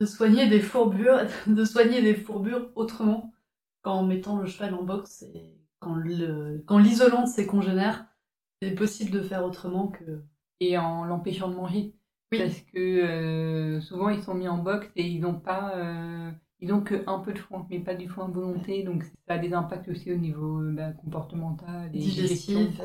de 0.01 0.07
soigner 0.07 0.48
des 0.48 0.61
fourbures, 0.61 1.20
de 1.46 1.64
soigner 1.64 2.03
des 2.03 2.14
fourbures 2.14 2.70
autrement 2.75 3.33
qu'en 3.83 4.05
mettant 4.05 4.38
le 4.38 4.46
cheval 4.46 4.75
en 4.75 4.85
boxe 4.85 5.22
et 5.35 5.59
qu'en 5.83 6.79
l'isolant 6.79 7.23
de 7.23 7.29
ses 7.29 7.47
congénères. 7.47 8.07
C'est 8.61 8.75
possible 8.75 9.11
de 9.11 9.21
faire 9.21 9.45
autrement 9.45 9.88
que. 9.88 10.23
Et 10.61 10.79
en 10.79 11.05
l'empêchant 11.05 11.49
de 11.49 11.57
manger. 11.57 11.95
Oui. 12.31 12.38
Parce 12.38 12.61
que 12.61 12.79
euh, 12.79 13.81
souvent 13.81 14.09
ils 14.09 14.23
sont 14.23 14.35
mis 14.35 14.49
en 14.49 14.59
boxe 14.59 14.88
et 14.97 15.07
ils 15.07 15.21
n'ont 15.21 15.38
pas. 15.38 15.75
ils 16.61 16.73
ont 16.73 16.81
que 16.81 17.03
un 17.07 17.18
peu 17.18 17.33
de 17.33 17.38
foin, 17.38 17.66
mais 17.68 17.81
pas 17.81 17.95
du 17.95 18.09
foin 18.09 18.29
volonté, 18.29 18.85
donc 18.85 19.05
ça 19.05 19.35
a 19.35 19.38
des 19.38 19.53
impacts 19.53 19.88
aussi 19.88 20.12
au 20.12 20.16
niveau 20.16 20.61
bah, 20.73 20.92
comportemental 20.92 21.90
et 21.92 21.99
digestif. 21.99 22.81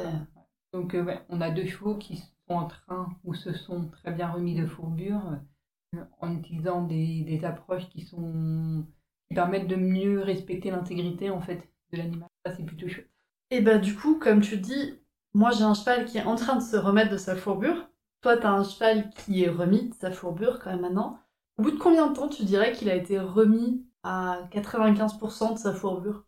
Donc 0.73 0.93
euh, 0.93 1.15
on 1.29 1.41
a 1.41 1.49
deux 1.49 1.65
chevaux 1.65 1.95
qui 1.95 2.17
sont 2.17 2.33
en 2.49 2.67
train 2.67 3.10
ou 3.23 3.33
se 3.33 3.53
sont 3.53 3.88
très 3.89 4.12
bien 4.12 4.29
remis 4.29 4.55
de 4.55 4.65
fourbure 4.65 5.38
euh, 5.95 6.03
en 6.19 6.36
utilisant 6.36 6.83
des, 6.83 7.39
approches 7.43 7.89
qui 7.89 8.01
sont 8.01 8.86
qui 9.27 9.36
permettent 9.36 9.67
de 9.67 9.75
mieux 9.75 10.21
respecter 10.21 10.71
l'intégrité 10.71 11.29
en 11.29 11.41
fait 11.41 11.67
de 11.91 11.97
l'animal. 11.97 12.29
C'est 12.55 12.63
plutôt 12.65 12.88
chouette. 12.88 13.10
Et 13.51 13.62
bah 13.62 13.77
du 13.77 13.95
coup, 13.95 14.19
comme 14.19 14.41
tu 14.41 14.57
dis, 14.57 14.99
moi 15.33 15.51
j'ai 15.51 15.63
un 15.63 15.73
cheval 15.73 16.05
qui 16.05 16.17
est 16.17 16.23
en 16.23 16.36
train 16.36 16.55
de 16.55 16.63
se 16.63 16.75
remettre 16.77 17.12
de 17.12 17.17
sa 17.17 17.36
fourbure. 17.36 17.89
Toi 18.21 18.38
t'as 18.38 18.51
un 18.51 18.63
cheval 18.63 19.10
qui 19.12 19.43
est 19.43 19.49
remis 19.49 19.89
de 19.89 19.93
sa 19.95 20.12
fourbure 20.12 20.60
quand 20.60 20.71
même 20.71 20.81
maintenant. 20.81 21.19
Au 21.57 21.63
bout 21.63 21.71
de 21.71 21.77
combien 21.79 22.07
de 22.07 22.13
temps 22.15 22.27
tu 22.29 22.43
dirais 22.45 22.71
qu'il 22.73 22.89
a 22.89 22.95
été 22.95 23.19
remis 23.19 23.86
à 24.03 24.41
95% 24.51 25.53
de 25.53 25.60
sa 25.60 25.73
fourbure? 25.73 26.25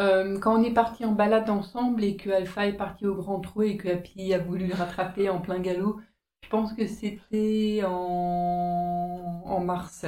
Euh, 0.00 0.38
quand 0.40 0.58
on 0.58 0.62
est 0.64 0.72
parti 0.72 1.04
en 1.04 1.12
balade 1.12 1.50
ensemble 1.50 2.02
et 2.04 2.16
que 2.16 2.30
Alpha 2.30 2.66
est 2.66 2.76
parti 2.76 3.06
au 3.06 3.14
grand 3.14 3.40
trou 3.40 3.62
et 3.62 3.76
que 3.76 3.88
Happy 3.88 4.32
a 4.34 4.38
voulu 4.38 4.66
le 4.66 4.74
rattraper 4.74 5.28
en 5.28 5.40
plein 5.40 5.60
galop, 5.60 6.00
je 6.42 6.48
pense 6.48 6.72
que 6.72 6.86
c'était 6.86 7.82
en... 7.86 9.60
mars. 9.60 10.06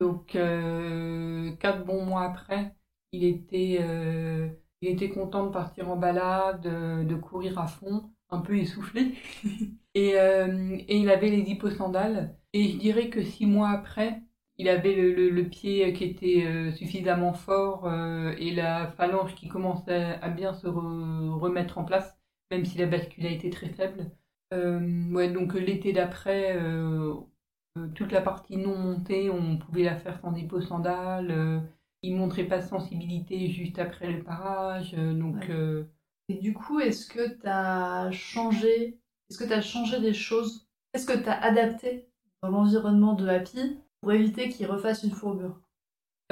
Donc 0.00 0.34
euh, 0.36 1.52
quatre 1.56 1.84
bons 1.84 2.04
mois 2.04 2.22
après, 2.24 2.74
il 3.12 3.24
était, 3.24 3.78
euh, 3.82 4.48
il 4.82 4.88
était 4.90 5.10
content 5.10 5.46
de 5.46 5.52
partir 5.52 5.90
en 5.90 5.96
balade, 5.96 6.62
de 6.62 7.14
courir 7.16 7.58
à 7.58 7.66
fond, 7.66 8.10
un 8.30 8.40
peu 8.40 8.56
essoufflé. 8.56 9.14
et, 9.94 10.10
et 10.14 10.96
il 10.96 11.10
avait 11.10 11.30
les 11.30 11.50
hyposandales. 11.50 12.36
Et 12.52 12.68
je 12.68 12.76
dirais 12.78 13.10
que 13.10 13.22
six 13.22 13.46
mois 13.46 13.70
après, 13.70 14.22
il 14.60 14.68
avait 14.68 14.94
le, 14.94 15.48
pied 15.48 15.92
qui 15.94 16.04
était 16.04 16.44
euh, 16.46 16.70
suffisamment 16.72 17.32
fort 17.32 17.86
euh, 17.86 18.34
et 18.38 18.52
la 18.52 18.88
phalange 18.88 19.34
qui 19.34 19.48
commençait 19.48 20.18
à 20.20 20.28
bien 20.28 20.52
se 20.52 20.66
remettre 20.66 21.78
en 21.78 21.84
place, 21.84 22.14
même 22.50 22.66
si 22.66 22.76
la 22.76 22.84
bascule 22.86 23.26
a 23.26 23.30
été 23.30 23.48
très 23.48 23.70
faible. 23.70 24.10
Euh, 24.52 25.10
ouais, 25.12 25.30
donc 25.30 25.54
l'été 25.54 25.94
d'après, 25.94 26.58
toute 27.94 28.12
la 28.12 28.20
partie 28.20 28.58
non 28.58 28.76
montée, 28.76 29.30
on 29.30 29.56
pouvait 29.56 29.84
la 29.84 29.96
faire 29.96 30.20
sans 30.20 30.32
dépôt 30.32 30.60
sandales. 30.60 31.62
Il 32.02 32.16
montrait 32.16 32.44
pas 32.44 32.58
de 32.58 32.66
sensibilité 32.66 33.50
juste 33.50 33.78
après 33.78 34.10
le 34.10 34.22
parage. 34.22 34.92
donc, 34.94 35.48
Et 36.28 36.34
du 36.34 36.54
coup, 36.54 36.80
est-ce 36.80 37.06
que 37.06 37.28
tu 37.40 37.46
as 37.46 38.10
changé 38.12 38.98
Est-ce 39.28 39.38
que 39.38 39.44
tu 39.44 39.52
as 39.52 39.62
changé 39.62 40.00
des 40.00 40.14
choses? 40.14 40.68
Est-ce 40.94 41.06
que 41.06 41.16
tu 41.18 41.28
as 41.28 41.40
adapté 41.42 42.08
dans 42.42 42.50
l'environnement 42.50 43.14
de 43.14 43.28
Happy 43.28 43.78
pour 44.00 44.12
éviter 44.12 44.48
qu'il 44.48 44.66
refasse 44.66 45.02
une 45.02 45.10
fourbure 45.10 45.60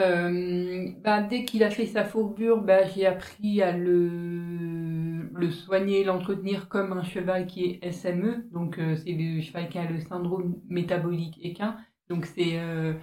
euh, 0.00 0.90
bah, 1.02 1.22
Dès 1.22 1.44
qu'il 1.44 1.62
a 1.62 1.70
fait 1.70 1.86
sa 1.86 2.04
fourbure, 2.04 2.62
bah, 2.62 2.86
j'ai 2.86 3.06
appris 3.06 3.62
à 3.62 3.76
le, 3.76 5.30
le 5.34 5.50
soigner, 5.50 6.04
l'entretenir 6.04 6.68
comme 6.68 6.92
un 6.92 7.04
cheval 7.04 7.46
qui 7.46 7.64
est 7.82 7.92
SME. 7.92 8.48
Donc, 8.52 8.78
euh, 8.78 8.96
c'est 8.96 9.12
le 9.12 9.40
cheval 9.42 9.68
qui 9.68 9.78
a 9.78 9.90
le 9.90 10.00
syndrome 10.00 10.60
métabolique 10.68 11.38
équin. 11.42 11.76
Donc, 12.08 12.26
c'est 12.26 12.58
euh, 12.58 12.94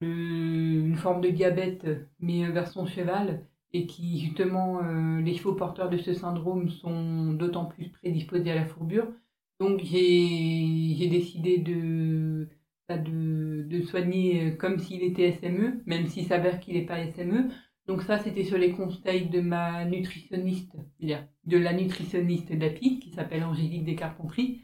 une 0.00 0.96
forme 0.96 1.20
de 1.20 1.30
diabète, 1.30 1.86
mais 2.20 2.48
vers 2.50 2.68
son 2.68 2.86
cheval. 2.86 3.46
et 3.72 3.86
qui 3.86 4.20
justement 4.20 4.80
les 5.20 5.34
chevaux 5.34 5.54
porteurs 5.54 5.90
de 5.90 5.98
ce 5.98 6.14
syndrome 6.14 6.68
sont 6.70 7.32
d'autant 7.34 7.66
plus 7.66 7.90
prédisposés 7.90 8.50
à 8.52 8.54
la 8.54 8.64
fourbure. 8.66 9.12
Donc 9.60 9.80
j'ai 9.84 11.08
décidé 11.08 11.58
de, 11.58 12.48
de, 12.90 13.62
de 13.68 13.82
soigner 13.82 14.56
comme 14.56 14.78
s'il 14.78 15.02
était 15.02 15.32
SME, 15.32 15.82
même 15.86 16.06
s'il 16.06 16.26
s'avère 16.26 16.60
qu'il 16.60 16.74
n'est 16.74 16.86
pas 16.86 17.04
SME. 17.06 17.50
Donc 17.86 18.02
ça, 18.02 18.18
c'était 18.18 18.44
sur 18.44 18.58
les 18.58 18.72
conseils 18.72 19.28
de 19.28 19.40
ma 19.40 19.84
nutritionniste, 19.84 20.76
de 21.00 21.56
la 21.56 21.72
nutritionniste 21.72 22.52
d'API, 22.52 22.98
qui 23.00 23.10
s'appelle 23.10 23.44
Angélique 23.44 23.84
Descarpentries. 23.84 24.62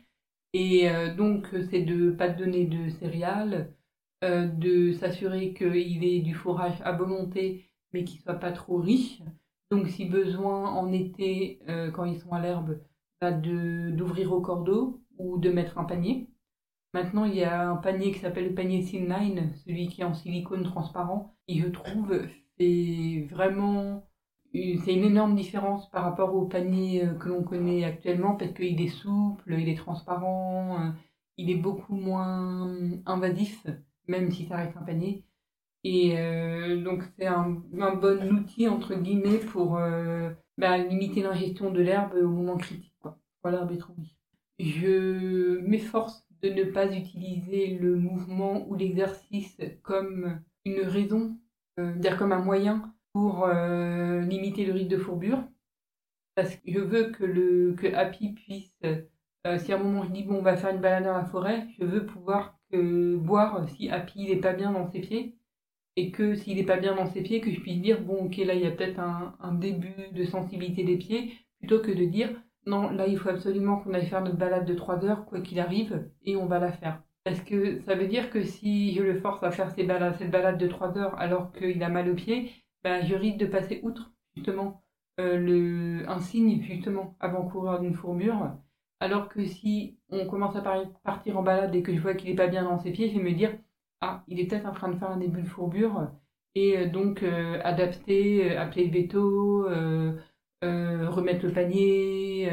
Et 0.54 0.88
euh, 0.90 1.14
donc, 1.14 1.46
c'est 1.70 1.82
de 1.82 2.10
pas 2.10 2.28
donner 2.28 2.66
de 2.66 2.88
céréales, 2.90 3.74
euh, 4.22 4.46
de 4.46 4.92
s'assurer 4.92 5.52
qu'il 5.52 6.04
ait 6.04 6.20
du 6.20 6.34
fourrage 6.34 6.80
à 6.84 6.92
volonté, 6.92 7.66
mais 7.92 8.04
qu'il 8.04 8.20
soit 8.20 8.34
pas 8.34 8.52
trop 8.52 8.78
riche. 8.78 9.20
Donc, 9.70 9.88
si 9.88 10.04
besoin, 10.04 10.70
en 10.70 10.92
été, 10.92 11.60
euh, 11.68 11.90
quand 11.90 12.04
ils 12.04 12.20
sont 12.20 12.32
à 12.32 12.40
l'herbe, 12.40 12.78
bah, 13.20 13.32
d'ouvrir 13.32 14.32
au 14.32 14.40
cordeau 14.40 15.02
ou 15.18 15.38
de 15.38 15.50
mettre 15.50 15.78
un 15.78 15.84
panier. 15.84 16.28
Maintenant, 16.94 17.24
il 17.24 17.34
y 17.34 17.44
a 17.44 17.70
un 17.70 17.76
panier 17.76 18.12
qui 18.12 18.20
s'appelle 18.20 18.48
le 18.48 18.54
panier 18.54 18.82
Sinline, 18.82 19.52
celui 19.64 19.88
qui 19.88 20.02
est 20.02 20.04
en 20.04 20.14
silicone 20.14 20.64
transparent, 20.64 21.34
et 21.48 21.58
je 21.58 21.68
trouve 21.68 22.20
c'est 22.58 23.26
vraiment 23.30 24.06
c'est 24.54 24.94
une 24.94 25.04
énorme 25.04 25.34
différence 25.34 25.90
par 25.90 26.04
rapport 26.04 26.34
au 26.34 26.46
panier 26.46 27.06
euh, 27.06 27.14
que 27.14 27.28
l'on 27.28 27.42
connaît 27.42 27.84
actuellement 27.84 28.36
parce 28.36 28.52
qu'il 28.52 28.80
est 28.80 28.88
souple, 28.88 29.54
il 29.58 29.68
est 29.68 29.76
transparent, 29.76 30.92
il 31.38 31.50
est 31.50 31.56
beaucoup 31.56 31.94
moins 31.94 32.76
invasif, 33.06 33.66
même 34.08 34.30
si 34.30 34.46
ça 34.46 34.56
reste 34.56 34.76
un 34.76 34.82
panier. 34.82 35.24
Et 35.84 36.18
euh, 36.18 36.82
donc 36.82 37.02
c'est 37.18 37.26
un, 37.26 37.50
bon 37.50 38.32
outil 38.32 38.68
entre 38.68 38.94
guillemets 38.94 39.38
pour 39.38 39.80
bah, 40.58 40.78
limiter 40.78 41.22
l'ingestion 41.22 41.70
de 41.70 41.80
l'herbe 41.80 42.14
au 42.14 42.28
moment 42.28 42.56
critique, 42.56 42.94
quoi, 43.00 43.18
quand 43.42 43.50
l'herbe 43.50 43.72
est 43.72 43.78
trop. 43.78 43.94
Je 44.58 45.58
m'efforce 45.60 46.24
de 46.42 46.50
ne 46.50 46.64
pas 46.64 46.86
utiliser 46.92 47.78
le 47.78 47.96
mouvement 47.96 48.66
ou 48.68 48.74
l'exercice 48.74 49.60
comme 49.82 50.40
une 50.64 50.80
raison 50.82 51.36
euh, 51.78 51.94
dire 51.94 52.18
comme 52.18 52.32
un 52.32 52.42
moyen 52.42 52.92
pour 53.12 53.44
euh, 53.46 54.20
limiter 54.20 54.66
le 54.66 54.74
risque 54.74 54.88
de 54.88 54.98
fourbure. 54.98 55.42
Parce 56.34 56.56
que 56.56 56.70
je 56.70 56.78
veux 56.78 57.10
que, 57.10 57.24
le, 57.24 57.74
que 57.74 57.94
Happy 57.94 58.32
puisse, 58.32 58.78
euh, 58.84 59.58
si 59.58 59.72
à 59.72 59.76
un 59.76 59.82
moment 59.82 60.04
je 60.04 60.10
dis 60.10 60.22
bon 60.22 60.36
on 60.36 60.42
va 60.42 60.56
faire 60.56 60.74
une 60.74 60.80
balade 60.80 61.04
dans 61.04 61.12
la 61.12 61.24
forêt, 61.24 61.66
je 61.78 61.84
veux 61.84 62.06
pouvoir 62.06 62.58
voir 62.76 63.68
si 63.68 63.90
Happy 63.90 64.28
n'est 64.28 64.36
pas 64.36 64.52
bien 64.52 64.72
dans 64.72 64.90
ses 64.90 65.00
pieds 65.00 65.36
et 65.96 66.10
que 66.10 66.34
s'il 66.34 66.56
n'est 66.56 66.64
pas 66.64 66.78
bien 66.78 66.94
dans 66.94 67.06
ses 67.06 67.22
pieds, 67.22 67.40
que 67.40 67.50
je 67.50 67.60
puisse 67.60 67.80
dire 67.80 68.00
bon 68.00 68.26
ok 68.26 68.38
là 68.38 68.54
il 68.54 68.62
y 68.62 68.66
a 68.66 68.70
peut-être 68.70 68.98
un, 68.98 69.52
début 69.54 70.08
de 70.12 70.24
sensibilité 70.24 70.84
des 70.84 70.96
pieds, 70.96 71.32
plutôt 71.58 71.80
que 71.80 71.90
de 71.90 72.04
dire 72.04 72.30
non 72.66 72.90
là 72.90 73.06
il 73.06 73.18
faut 73.18 73.28
absolument 73.28 73.78
qu'on 73.78 73.94
aille 73.94 74.06
faire 74.06 74.22
notre 74.22 74.36
balade 74.36 74.66
de 74.66 74.74
3 74.74 75.04
heures 75.04 75.26
quoi 75.26 75.40
qu'il 75.40 75.60
arrive 75.60 76.08
et 76.24 76.36
on 76.36 76.46
va 76.46 76.58
la 76.58 76.72
faire. 76.72 77.02
Parce 77.24 77.40
que 77.40 77.80
ça 77.82 77.94
veut 77.94 78.06
dire 78.06 78.30
que 78.30 78.42
si 78.42 78.94
je 78.94 79.02
le 79.02 79.20
force 79.20 79.42
à 79.42 79.50
faire 79.50 79.70
cette 79.70 79.86
balade 79.86 80.58
de 80.58 80.66
3 80.66 80.98
heures 80.98 81.18
alors 81.20 81.52
qu'il 81.52 81.82
a 81.82 81.88
mal 81.88 82.10
au 82.10 82.14
pied, 82.14 82.50
ben, 82.82 83.04
je 83.04 83.14
risque 83.14 83.38
de 83.38 83.46
passer 83.46 83.80
outre 83.82 84.12
justement 84.34 84.82
euh, 85.20 85.36
le, 85.36 86.08
un 86.08 86.20
signe 86.20 86.62
justement 86.62 87.16
avant-coureur 87.20 87.80
d'une 87.80 87.94
fourbure. 87.94 88.56
Alors 89.02 89.28
que 89.28 89.44
si 89.44 89.98
on 90.10 90.26
commence 90.28 90.54
à 90.54 90.60
partir 91.02 91.36
en 91.36 91.42
balade 91.42 91.74
et 91.74 91.82
que 91.82 91.92
je 91.92 92.00
vois 92.00 92.14
qu'il 92.14 92.30
n'est 92.30 92.36
pas 92.36 92.46
bien 92.46 92.62
dans 92.62 92.78
ses 92.78 92.92
pieds, 92.92 93.10
je 93.10 93.18
vais 93.18 93.24
me 93.24 93.32
dire 93.36 93.50
Ah, 94.00 94.22
il 94.28 94.38
est 94.38 94.46
peut-être 94.46 94.66
en 94.66 94.72
train 94.72 94.90
de 94.90 94.96
faire 94.96 95.10
un 95.10 95.16
début 95.16 95.42
de 95.42 95.48
fourbure. 95.48 96.12
Et 96.54 96.78
euh, 96.78 96.88
donc 96.88 97.24
euh, 97.24 97.60
adapter, 97.64 98.56
appeler 98.56 98.86
le 98.86 98.92
veto, 98.92 99.64
remettre 100.62 101.44
le 101.46 101.52
panier. 101.52 102.48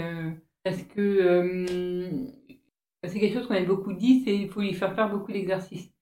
parce 0.64 0.82
que 0.84 1.46
c'est 3.04 3.20
quelque 3.20 3.34
chose 3.36 3.48
qu'on 3.48 3.54
a 3.54 3.62
beaucoup 3.64 3.94
dit, 3.94 4.22
c'est 4.26 4.32
qu'il 4.34 4.50
faut 4.50 4.62
lui 4.62 4.74
faire 4.74 4.96
faire 4.96 5.10
beaucoup 5.12 5.32
d'exercices. 5.32 5.94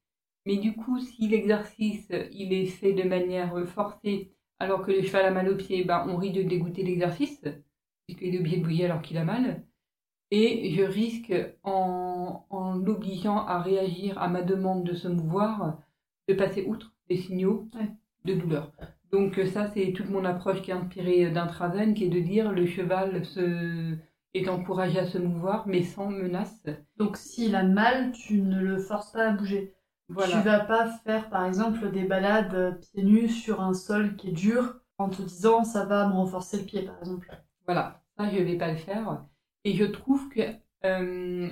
Mais 0.45 0.55
du 0.57 0.75
coup, 0.75 0.97
si 0.99 1.27
l'exercice 1.27 2.07
il 2.31 2.53
est 2.53 2.67
fait 2.67 2.93
de 2.93 3.03
manière 3.03 3.67
forcée, 3.67 4.31
alors 4.60 4.81
que 4.81 4.91
le 4.91 5.01
cheval 5.01 5.25
a 5.25 5.31
mal 5.31 5.49
au 5.49 5.57
pied, 5.57 5.83
ben, 5.83 6.05
on 6.07 6.15
risque 6.15 6.36
de 6.38 6.43
dégoûter 6.43 6.83
l'exercice, 6.83 7.43
puisqu'il 8.07 8.36
est 8.36 8.39
obligé 8.39 8.57
de 8.57 8.63
bouger 8.63 8.86
alors 8.86 9.01
qu'il 9.01 9.17
a 9.17 9.25
mal. 9.25 9.65
Et 10.30 10.72
je 10.76 10.84
risque, 10.84 11.34
en, 11.63 12.46
en 12.50 12.76
l'obligeant 12.76 13.46
à 13.46 13.62
réagir 13.62 14.18
à 14.22 14.28
ma 14.28 14.42
demande 14.42 14.84
de 14.84 14.94
se 14.94 15.08
mouvoir, 15.08 15.78
de 16.28 16.34
passer 16.34 16.66
outre 16.66 16.94
des 17.10 17.18
signaux 17.18 17.70
de 18.26 18.34
douleur. 18.34 18.72
Donc 19.12 19.40
ça, 19.54 19.68
c'est 19.74 19.94
toute 19.94 20.10
mon 20.10 20.26
approche 20.26 20.62
qui 20.62 20.72
est 20.72 20.74
inspirée 20.74 21.30
d'intrazen, 21.32 21.94
qui 21.94 22.06
est 22.06 22.10
de 22.10 22.20
dire 22.20 22.52
le 22.52 22.66
cheval 22.66 23.24
se 23.26 23.96
est 24.34 24.50
encouragé 24.50 25.00
à 25.00 25.06
se 25.06 25.18
mouvoir, 25.18 25.68
mais 25.68 25.84
sans 25.84 26.10
menace. 26.10 26.66
Donc 26.98 27.18
s'il 27.18 27.56
a 27.56 27.63
mal, 27.63 28.12
tu 28.12 28.42
ne 28.42 28.62
le 28.62 28.78
forces 28.78 29.12
pas 29.12 29.30
à 29.30 29.32
bouger. 29.32 29.74
Voilà. 30.10 30.38
Tu 30.38 30.42
vas 30.46 30.60
pas 30.62 30.90
faire 31.04 31.30
par 31.30 31.46
exemple 31.46 31.92
des 31.92 32.04
balades 32.04 32.80
pieds 32.80 33.04
nus 33.04 33.30
sur 33.30 33.62
un 33.62 33.74
sol 33.74 34.16
qui 34.16 34.30
est 34.30 34.34
dur 34.34 34.80
en 34.98 35.10
te 35.10 35.22
disant 35.22 35.63
ça 35.63 35.86
va 35.86 36.08
me 36.08 36.13
renforcer 36.13 36.58
le 36.58 36.63
pied 36.63 36.82
par 36.84 36.98
exemple. 37.00 37.30
Voilà, 37.66 38.02
ça 38.18 38.30
je 38.30 38.38
vais 38.38 38.58
pas 38.58 38.72
le 38.72 38.78
faire. 38.78 39.26
Et 39.67 39.73
je 39.73 39.84
trouve 39.84 40.30
que 40.30 40.39
euh, 40.86 41.49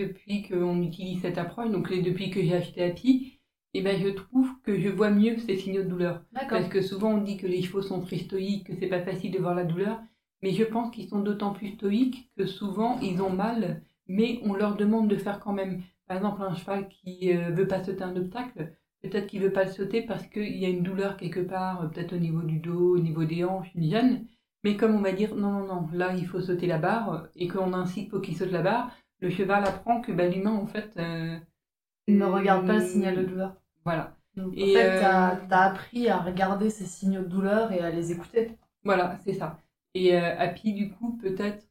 depuis 0.00 0.48
qu'on 0.48 0.82
utilise 0.82 1.20
cette 1.20 1.36
approche, 1.36 1.70
donc 1.70 1.92
depuis 1.92 2.30
que 2.30 2.42
j'ai 2.42 2.54
acheté 2.54 2.82
Happy, 2.82 3.38
et 3.74 3.80
eh 3.80 3.82
ben 3.82 4.00
je 4.02 4.08
trouve 4.08 4.50
que 4.62 4.80
je 4.80 4.88
vois 4.88 5.10
mieux 5.10 5.36
ces 5.36 5.58
signaux 5.58 5.82
de 5.82 5.88
douleur. 5.88 6.24
Parce 6.48 6.66
que 6.70 6.80
souvent 6.80 7.10
on 7.10 7.18
dit 7.22 7.36
que 7.36 7.46
les 7.46 7.60
chevaux 7.60 7.82
sont 7.82 8.00
très 8.00 8.16
stoïques, 8.16 8.68
que 8.68 8.72
c'est 8.74 8.86
pas 8.86 9.02
facile 9.02 9.32
de 9.32 9.38
voir 9.38 9.54
la 9.54 9.64
douleur. 9.64 10.00
Mais 10.40 10.52
je 10.52 10.64
pense 10.64 10.90
qu'ils 10.94 11.10
sont 11.10 11.20
d'autant 11.20 11.52
plus 11.52 11.72
stoïques 11.72 12.30
que 12.38 12.46
souvent 12.46 12.98
ils 13.00 13.20
ont 13.20 13.28
mal, 13.28 13.82
mais 14.06 14.40
on 14.44 14.54
leur 14.54 14.74
demande 14.74 15.08
de 15.08 15.16
faire 15.16 15.38
quand 15.38 15.52
même. 15.52 15.82
Par 16.06 16.16
exemple, 16.16 16.40
un 16.40 16.54
cheval 16.54 16.88
qui 16.88 17.36
euh, 17.36 17.50
veut 17.50 17.68
pas 17.68 17.84
sauter 17.84 18.02
un 18.02 18.16
obstacle, 18.16 18.72
peut-être 19.02 19.26
qu'il 19.26 19.42
veut 19.42 19.52
pas 19.52 19.64
le 19.64 19.72
sauter 19.72 20.00
parce 20.00 20.26
qu'il 20.28 20.56
y 20.56 20.64
a 20.64 20.70
une 20.70 20.82
douleur 20.82 21.18
quelque 21.18 21.40
part, 21.40 21.82
euh, 21.82 21.88
peut-être 21.88 22.14
au 22.14 22.18
niveau 22.18 22.40
du 22.40 22.60
dos, 22.60 22.96
au 22.96 22.98
niveau 22.98 23.24
des 23.24 23.44
hanches, 23.44 23.70
une 23.74 23.90
gêne. 23.90 24.26
Mais 24.64 24.76
comme 24.76 24.94
on 24.94 25.00
va 25.00 25.12
dire 25.12 25.34
non, 25.34 25.50
non, 25.50 25.66
non, 25.66 25.88
là 25.92 26.14
il 26.14 26.26
faut 26.26 26.40
sauter 26.40 26.66
la 26.66 26.78
barre 26.78 27.28
et 27.36 27.48
qu'on 27.48 27.72
incite 27.72 28.10
pour 28.10 28.20
qu'il 28.20 28.36
saute 28.36 28.50
la 28.50 28.62
barre, 28.62 28.90
le 29.20 29.30
cheval 29.30 29.64
apprend 29.64 30.00
que 30.00 30.12
bah, 30.12 30.26
l'humain 30.26 30.54
en 30.54 30.66
fait. 30.66 30.92
Euh, 30.98 31.36
ne 32.08 32.24
regarde 32.24 32.66
pas 32.66 32.78
le 32.78 32.86
signal 32.86 33.16
de 33.16 33.24
douleur. 33.24 33.54
Voilà. 33.84 34.16
et 34.36 34.40
en 34.40 34.80
fait, 34.80 34.98
tu 34.98 35.04
as, 35.04 35.62
appris 35.62 36.08
à 36.08 36.18
regarder 36.18 36.70
ces 36.70 36.84
signaux 36.84 37.22
de 37.22 37.28
douleur 37.28 37.72
et 37.72 37.80
à 37.80 37.90
les 37.90 38.12
écouter. 38.12 38.52
Voilà, 38.84 39.18
c'est 39.24 39.34
ça. 39.34 39.60
Et 39.94 40.16
euh, 40.16 40.38
Happy, 40.38 40.72
du 40.72 40.90
coup, 40.90 41.18
peut-être 41.18 41.66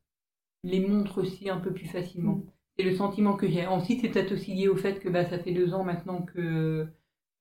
les 0.64 0.86
montre 0.86 1.22
aussi 1.22 1.50
un 1.50 1.58
peu 1.58 1.72
plus 1.72 1.88
facilement. 1.88 2.36
Mm. 2.36 2.44
C'est 2.78 2.86
le 2.86 2.96
sentiment 2.96 3.34
que 3.34 3.48
j'ai. 3.48 3.66
Ensuite, 3.66 4.02
c'est 4.02 4.10
peut-être 4.10 4.34
aussi 4.34 4.54
lié 4.54 4.68
au 4.68 4.76
fait 4.76 5.00
que 5.00 5.10
bah, 5.10 5.26
ça 5.26 5.40
fait 5.40 5.52
deux 5.52 5.74
ans 5.74 5.84
maintenant 5.84 6.22
que 6.22 6.88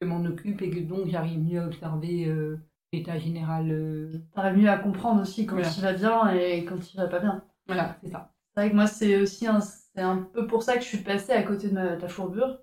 je 0.01 0.07
m'en 0.07 0.25
occupe 0.25 0.63
et 0.63 0.71
que 0.71 0.81
donc 0.81 1.09
j'arrive 1.09 1.41
mieux 1.41 1.61
à 1.61 1.67
observer 1.67 2.27
euh, 2.27 2.59
l'état 2.97 3.19
général. 3.19 3.71
Euh... 3.71 4.13
T'arrives 4.35 4.59
mieux 4.59 4.71
à 4.71 4.79
comprendre 4.79 5.23
aussi 5.23 5.47
quand 5.47 5.57
il 5.59 5.83
va 5.83 5.93
bien 5.93 6.31
et 6.31 6.65
quand 6.65 6.93
il 6.93 6.97
va 6.97 7.07
pas 7.07 7.21
bien. 7.21 7.43
Voilà, 7.67 7.97
c'est 8.03 8.11
ça. 8.11 8.33
C'est 8.55 8.61
vrai 8.61 8.71
que 8.71 8.77
moi, 8.77 8.87
c'est 8.87 9.21
aussi 9.21 9.47
un, 9.47 9.61
c'est 9.61 10.03
un 10.03 10.19
peu 10.19 10.47
pour 10.47 10.63
ça 10.63 10.77
que 10.77 10.83
je 10.83 10.87
suis 10.87 10.99
passée 10.99 11.33
à 11.33 11.43
côté 11.43 11.69
de 11.69 11.75
ma, 11.75 11.97
ta 11.97 12.09
fourbure 12.09 12.59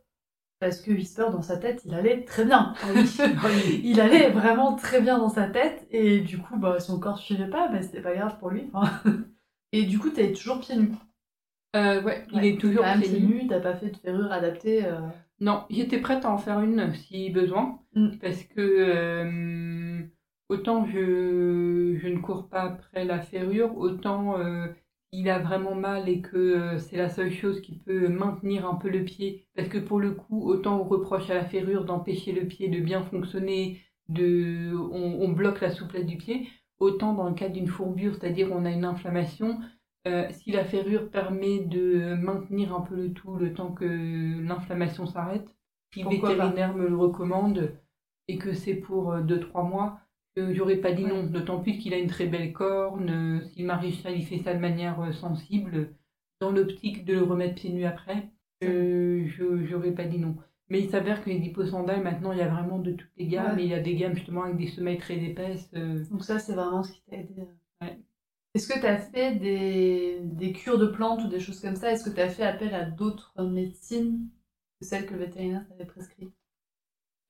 parce 0.59 0.79
que 0.79 0.91
Whisper 0.91 1.25
dans 1.31 1.41
sa 1.41 1.57
tête 1.57 1.81
il 1.83 1.93
allait 1.93 2.23
très 2.23 2.45
bien 2.45 2.73
ah 2.81 2.87
il 3.83 3.99
allait 3.99 4.29
vraiment 4.29 4.75
très 4.75 5.01
bien 5.01 5.17
dans 5.17 5.29
sa 5.29 5.47
tête 5.47 5.85
et 5.91 6.21
du 6.21 6.37
coup 6.37 6.57
bah 6.57 6.79
son 6.79 6.99
corps 6.99 7.17
suivait 7.17 7.49
pas 7.49 7.69
mais 7.69 7.81
c'était 7.81 8.01
pas 8.01 8.15
grave 8.15 8.37
pour 8.39 8.49
lui 8.49 8.71
et 9.73 9.83
du 9.83 9.99
coup 9.99 10.09
t'es 10.09 10.31
toujours 10.31 10.59
pieds 10.59 10.77
nus? 10.77 10.93
Euh, 11.75 12.01
ouais, 12.03 12.25
il 12.31 12.45
est 12.45 12.61
toujours 12.61 12.85
pieds 13.01 13.19
nus 13.19 13.47
t'as 13.49 13.59
pas 13.59 13.73
fait 13.73 13.89
de 13.89 13.97
ferrure 13.97 14.31
adaptée 14.31 14.85
euh... 14.85 15.01
non 15.41 15.65
j'étais 15.69 15.99
prête 15.99 16.23
à 16.23 16.31
en 16.31 16.37
faire 16.37 16.61
une 16.61 16.93
si 16.93 17.29
besoin 17.29 17.79
mm. 17.95 18.19
parce 18.21 18.43
que 18.43 18.61
euh, 18.61 20.01
autant 20.53 20.85
je, 20.85 21.97
je 22.01 22.07
ne 22.07 22.19
cours 22.19 22.47
pas 22.47 22.61
après 22.61 23.05
la 23.05 23.19
ferrure 23.19 23.77
autant 23.77 24.39
euh, 24.39 24.67
il 25.13 25.29
a 25.29 25.37
vraiment 25.37 25.75
mal 25.75 26.09
et 26.09 26.21
que 26.21 26.35
euh, 26.35 26.79
c'est 26.79 26.97
la 26.97 27.07
seule 27.07 27.31
chose 27.31 27.61
qui 27.61 27.77
peut 27.77 28.07
maintenir 28.07 28.67
un 28.67 28.73
peu 28.73 28.89
le 28.89 29.05
pied, 29.05 29.45
parce 29.55 29.69
que 29.69 29.77
pour 29.77 29.99
le 29.99 30.11
coup, 30.11 30.43
autant 30.49 30.81
on 30.81 30.83
reproche 30.83 31.29
à 31.29 31.35
la 31.35 31.45
ferrure 31.45 31.85
d'empêcher 31.85 32.31
le 32.31 32.47
pied 32.47 32.67
de 32.67 32.79
bien 32.79 33.03
fonctionner, 33.03 33.79
de, 34.09 34.73
on, 34.73 35.29
bloque 35.29 35.61
la 35.61 35.69
souplesse 35.69 36.07
du 36.07 36.17
pied, 36.17 36.49
autant 36.79 37.13
dans 37.13 37.29
le 37.29 37.35
cas 37.35 37.47
d'une 37.47 37.67
fourbure, 37.67 38.15
c'est-à-dire 38.15 38.49
on 38.51 38.65
a 38.65 38.71
une 38.71 38.85
inflammation, 38.85 39.59
euh, 40.07 40.27
si 40.31 40.51
la 40.51 40.65
ferrure 40.65 41.09
permet 41.11 41.59
de 41.59 42.15
maintenir 42.15 42.75
un 42.75 42.81
peu 42.81 42.95
le 42.95 43.13
tout 43.13 43.35
le 43.35 43.53
temps 43.53 43.71
que 43.71 43.85
l'inflammation 44.41 45.05
s'arrête, 45.05 45.47
si 45.93 46.01
le 46.01 46.09
vétérinaire 46.09 46.75
me 46.75 46.87
le 46.87 46.97
recommande 46.97 47.77
et 48.27 48.39
que 48.39 48.53
c'est 48.53 48.75
pour 48.75 49.15
2-3 49.15 49.15
euh, 49.15 49.89
mois, 50.37 50.53
j'aurais 50.53 50.77
pas 50.77 50.91
dit 50.93 51.05
non, 51.05 51.23
d'autant 51.25 51.59
plus 51.61 51.77
qu'il 51.77 51.93
a 51.93 51.97
une 51.97 52.07
très 52.07 52.27
belle 52.27 52.53
corne. 52.53 53.09
Euh, 53.09 53.41
si 53.49 53.61
le 53.61 53.67
maréchal 53.67 54.15
il 54.17 54.25
fait 54.25 54.39
ça 54.39 54.53
de 54.53 54.59
manière 54.59 54.99
euh, 55.01 55.11
sensible, 55.11 55.93
dans 56.39 56.51
l'optique 56.51 57.05
de 57.05 57.13
le 57.13 57.23
remettre 57.23 57.55
pieds 57.55 57.71
nus 57.71 57.85
après, 57.85 58.29
euh, 58.63 59.25
je 59.27 59.63
j'aurais 59.65 59.91
pas 59.93 60.05
dit 60.05 60.19
non. 60.19 60.35
Mais 60.69 60.79
il 60.81 60.89
s'avère 60.89 61.23
que 61.23 61.29
les 61.29 61.37
hipposandales, 61.37 62.03
maintenant, 62.03 62.31
il 62.31 62.39
y 62.39 62.41
a 62.41 62.47
vraiment 62.47 62.79
de 62.79 62.91
toutes 62.93 63.11
les 63.17 63.27
gammes. 63.27 63.57
Ouais. 63.57 63.63
Et 63.63 63.65
il 63.65 63.69
y 63.69 63.73
a 63.73 63.79
des 63.81 63.95
gammes 63.95 64.15
justement 64.15 64.43
avec 64.43 64.57
des 64.57 64.67
semelles 64.67 64.97
très 64.99 65.17
épaisses. 65.23 65.69
euh, 65.75 66.03
Donc 66.11 66.23
ça, 66.23 66.39
c'est 66.39 66.53
vraiment 66.53 66.83
ce 66.83 66.93
qui 66.93 67.01
t'a 67.03 67.17
aidé. 67.17 67.33
Ouais. 67.81 67.99
Est-ce 68.55 68.67
que 68.67 68.79
tu 68.79 68.85
as 68.85 68.97
fait 68.97 69.35
des, 69.35 70.19
des 70.23 70.53
cures 70.53 70.79
de 70.79 70.87
plantes 70.87 71.23
ou 71.23 71.27
des 71.27 71.39
choses 71.39 71.59
comme 71.61 71.75
ça? 71.75 71.91
Est-ce 71.91 72.03
que 72.09 72.15
tu 72.15 72.21
as 72.21 72.29
fait 72.29 72.43
appel 72.43 72.73
à 72.73 72.85
d'autres 72.85 73.33
médecines 73.43 74.29
que 74.79 74.85
celles 74.87 75.05
que 75.05 75.13
le 75.13 75.19
vétérinaire 75.19 75.67
t'avait 75.67 75.85
prescrites? 75.85 76.33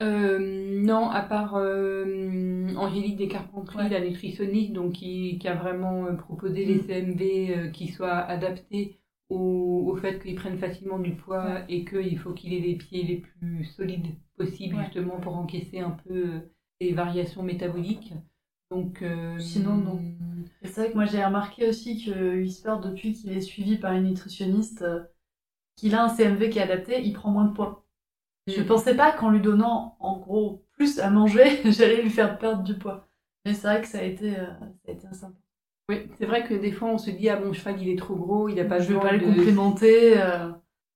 Euh, 0.03 0.81
non, 0.83 1.09
à 1.09 1.21
part 1.21 1.55
euh, 1.55 2.67
Angélique 2.75 3.17
Descarpentries, 3.17 3.77
Ouais. 3.77 3.89
la 3.89 4.01
nutritionniste, 4.01 4.73
donc 4.73 4.93
qui, 4.93 5.37
qui 5.39 5.47
a 5.47 5.55
vraiment 5.55 6.05
euh, 6.05 6.13
proposé 6.13 6.65
les 6.65 6.75
Mm. 6.75 6.87
CMV 6.87 7.55
euh, 7.57 7.67
qui 7.69 7.87
soient 7.87 8.17
adaptés 8.17 8.99
au, 9.29 9.85
au 9.91 9.95
fait 9.95 10.19
qu'ils 10.21 10.35
prennent 10.35 10.57
facilement 10.57 10.99
du 10.99 11.11
poids 11.15 11.45
Ouais. 11.45 11.65
et 11.69 11.85
qu'il 11.85 12.17
faut 12.19 12.33
qu'il 12.33 12.53
ait 12.53 12.59
les 12.59 12.75
pieds 12.75 13.03
les 13.03 13.17
plus 13.17 13.65
solides 13.65 14.07
possibles 14.37 14.75
Ouais. 14.75 14.83
justement 14.85 15.19
pour 15.19 15.35
encaisser 15.37 15.79
un 15.79 15.91
peu 15.91 16.25
les 16.81 16.93
variations 16.93 17.43
métaboliques. 17.43 18.13
Donc, 18.71 19.03
Sinon, 19.39 19.77
non. 19.77 19.99
C'est 20.63 20.81
vrai 20.81 20.89
que 20.89 20.95
moi 20.95 21.05
j'ai 21.05 21.23
remarqué 21.23 21.67
aussi 21.69 22.03
que 22.03 22.35
Whisper, 22.37 22.75
depuis 22.83 23.13
qu'il 23.13 23.31
est 23.31 23.41
suivi 23.41 23.77
par 23.77 23.93
une 23.93 24.05
nutritionniste, 24.05 24.83
qu'il 25.75 25.93
a 25.95 26.03
un 26.05 26.09
CMV 26.09 26.49
qui 26.49 26.59
est 26.59 26.63
adapté, 26.63 27.01
il 27.03 27.13
prend 27.13 27.29
moins 27.31 27.45
de 27.45 27.53
poids. 27.53 27.82
Je 28.47 28.61
Mm. 28.61 28.65
pensais 28.65 28.95
pas 28.95 29.11
qu'en 29.13 29.29
lui 29.31 29.39
donnant 29.41 29.95
en 29.99 30.17
gros 30.17 30.63
plus 30.73 30.99
à 30.99 31.09
manger, 31.09 31.43
j'allais 31.71 32.01
lui 32.01 32.09
faire 32.09 32.37
perdre 32.37 32.63
du 32.63 32.75
poids. 32.77 33.07
Mais 33.45 33.53
c'est 33.53 33.67
vrai 33.67 33.81
que 33.81 33.87
ça 33.87 33.99
a 33.99 34.03
été, 34.03 34.37
euh, 34.37 34.45
ça 34.85 34.89
a 34.89 34.91
été 34.91 35.05
important. 35.07 35.33
Oui, 35.89 36.09
c'est 36.17 36.25
vrai 36.25 36.45
que 36.47 36.53
des 36.53 36.71
fois 36.71 36.89
on 36.89 36.97
se 36.97 37.11
dit 37.11 37.29
ah 37.29 37.39
mon 37.39 37.51
cheval 37.53 37.81
il 37.81 37.89
est 37.89 37.97
trop 37.97 38.15
gros, 38.15 38.47
il 38.49 38.55
n'a 38.55 38.63
pas 38.65 38.79
je 38.79 38.87
vais 38.87 38.93
besoin 38.95 39.09
pas 39.09 39.15
le 39.17 39.25
complémenter. 39.25 40.17
euh, 40.17 40.49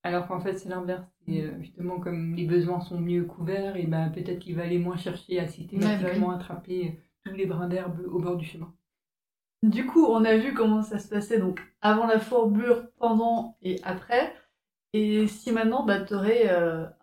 Alors 0.03 0.27
qu'en 0.27 0.39
fait, 0.39 0.55
c'est 0.57 0.69
l'inverse. 0.69 1.03
Euh, 1.29 1.51
justement 1.59 1.99
comme 1.99 2.35
les 2.35 2.45
besoins 2.45 2.79
sont 2.79 2.97
mieux 2.99 3.25
couverts, 3.25 3.75
et 3.75 3.85
ben 3.85 4.09
peut-être 4.09 4.39
qu'il 4.39 4.55
va 4.55 4.63
aller 4.63 4.79
moins 4.79 4.95
chercher 4.95 5.39
à 5.39 5.47
systématiquement 5.47 6.31
attraper 6.31 6.87
euh, 6.87 7.01
tous 7.29 7.35
les 7.35 7.45
brins 7.45 7.67
d'herbe 7.67 7.99
au 8.09 8.19
bord 8.19 8.37
du 8.37 8.45
chemin. 8.45 8.73
Du 9.63 9.85
coup, 9.85 10.05
on 10.05 10.23
a 10.23 10.37
vu 10.37 10.53
comment 10.53 10.83
ça 10.83 10.99
se 10.99 11.09
passait 11.09 11.39
donc 11.39 11.59
avant 11.81 12.05
la 12.07 12.19
fourbure, 12.19 12.87
pendant 12.97 13.57
et 13.61 13.81
après. 13.83 14.33
Et 14.93 15.27
si 15.27 15.51
maintenant, 15.51 15.85
bah, 15.85 16.01
tu 16.01 16.13
aurais 16.13 16.49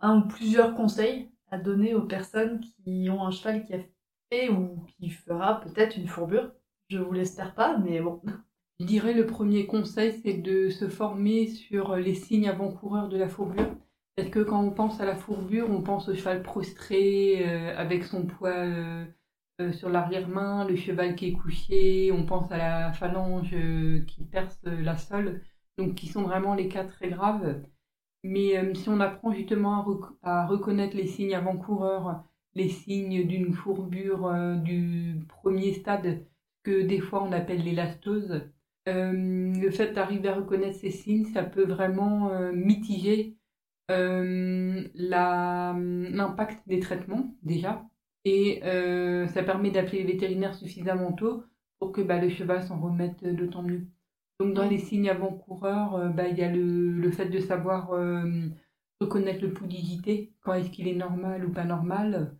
un 0.01 0.19
ou 0.19 0.27
plusieurs 0.27 0.75
conseils 0.75 1.29
à 1.51 1.57
donner 1.57 1.93
aux 1.95 2.01
personnes 2.03 2.59
qui 2.59 3.09
ont 3.09 3.23
un 3.23 3.31
cheval 3.31 3.65
qui 3.65 3.73
a 3.75 3.79
fait 4.31 4.49
ou 4.49 4.85
qui 4.97 5.09
fera 5.09 5.61
peut-être 5.61 5.97
une 5.97 6.07
fourbure, 6.07 6.51
je 6.89 6.97
vous 6.99 7.13
l'espère 7.13 7.53
pas, 7.55 7.77
mais 7.77 8.01
bon. 8.01 8.21
Je 8.79 8.85
dirais 8.85 9.13
le 9.13 9.25
premier 9.25 9.65
conseil, 9.67 10.19
c'est 10.21 10.33
de 10.33 10.69
se 10.69 10.89
former 10.89 11.47
sur 11.47 11.95
les 11.95 12.13
signes 12.15 12.49
avant-coureurs 12.49 13.07
de 13.09 13.17
la 13.17 13.29
fourbure. 13.29 13.75
Parce 14.15 14.29
que 14.29 14.39
quand 14.39 14.61
on 14.61 14.71
pense 14.71 14.99
à 15.01 15.05
la 15.05 15.15
fourbure, 15.15 15.69
on 15.69 15.81
pense 15.81 16.09
au 16.09 16.15
cheval 16.15 16.41
prostré 16.43 17.45
euh, 17.47 17.77
avec 17.77 18.03
son 18.03 18.25
poids 18.25 18.49
euh, 18.49 19.05
euh, 19.61 19.71
sur 19.73 19.89
l'arrière-main, 19.89 20.65
le 20.67 20.75
cheval 20.75 21.15
qui 21.15 21.27
est 21.27 21.33
couché, 21.33 22.11
on 22.11 22.25
pense 22.25 22.51
à 22.51 22.57
la 22.57 22.93
phalange 22.93 23.53
euh, 23.53 24.01
qui 24.05 24.25
perce 24.25 24.59
la 24.63 24.97
sole, 24.97 25.41
donc 25.77 25.95
qui 25.95 26.07
sont 26.07 26.23
vraiment 26.23 26.55
les 26.55 26.67
cas 26.69 26.83
très 26.85 27.09
graves. 27.09 27.61
Mais 28.25 28.57
euh, 28.57 28.73
si 28.75 28.89
on 28.89 28.99
apprend 28.99 29.31
justement 29.33 29.75
à, 29.79 29.83
rec- 29.83 30.15
à 30.23 30.45
reconnaître 30.47 30.95
les 30.97 31.07
signes 31.07 31.35
avant-coureurs, 31.35 32.23
les 32.55 32.69
signes 32.69 33.25
d'une 33.27 33.53
fourbure 33.53 34.27
euh, 34.27 34.55
du 34.55 35.25
premier 35.29 35.73
stade, 35.73 36.25
que 36.63 36.81
des 36.81 36.99
fois 36.99 37.23
on 37.23 37.31
appelle 37.31 37.63
l'élastose, 37.63 38.41
euh, 38.87 39.11
le 39.13 39.71
fait 39.71 39.93
d'arriver 39.93 40.29
à 40.29 40.35
reconnaître 40.35 40.77
ces 40.79 40.91
signes, 40.91 41.25
ça 41.33 41.43
peut 41.43 41.65
vraiment 41.65 42.29
euh, 42.31 42.51
mitiger 42.53 43.37
la- 44.95 45.75
l'impact 45.77 46.67
des 46.67 46.79
traitements 46.79 47.35
déjà. 47.43 47.85
Et 48.25 48.61
ça 49.33 49.43
permet 49.43 49.71
d'appeler 49.71 49.99
les 50.03 50.11
vétérinaires 50.13 50.55
suffisamment 50.55 51.13
tôt 51.13 51.43
pour 51.79 51.91
que 51.91 52.01
bah, 52.01 52.19
le 52.19 52.29
cheval 52.29 52.63
s'en 52.63 52.79
remette 52.81 53.23
d'autant 53.23 53.61
mieux. 53.63 53.87
Donc 54.39 54.53
dans 54.53 54.67
les 54.67 54.79
signes 54.79 55.09
avant-coureurs, 55.09 55.95
euh, 55.95 56.09
bah, 56.09 56.27
il 56.27 56.37
y 56.37 56.43
a 56.43 56.51
le, 56.51 56.91
le 56.91 57.11
fait 57.11 57.27
de 57.27 57.39
savoir 57.39 57.93
euh, 57.93 58.49
reconnaître 58.99 59.41
le 59.41 59.53
pouls 59.53 59.67
digité, 59.67 60.33
quand 60.41 60.53
est-ce 60.53 60.69
qu'il 60.69 60.87
est 60.87 60.95
normal 60.95 61.45
ou 61.45 61.51
pas 61.51 61.63
normal. 61.63 62.35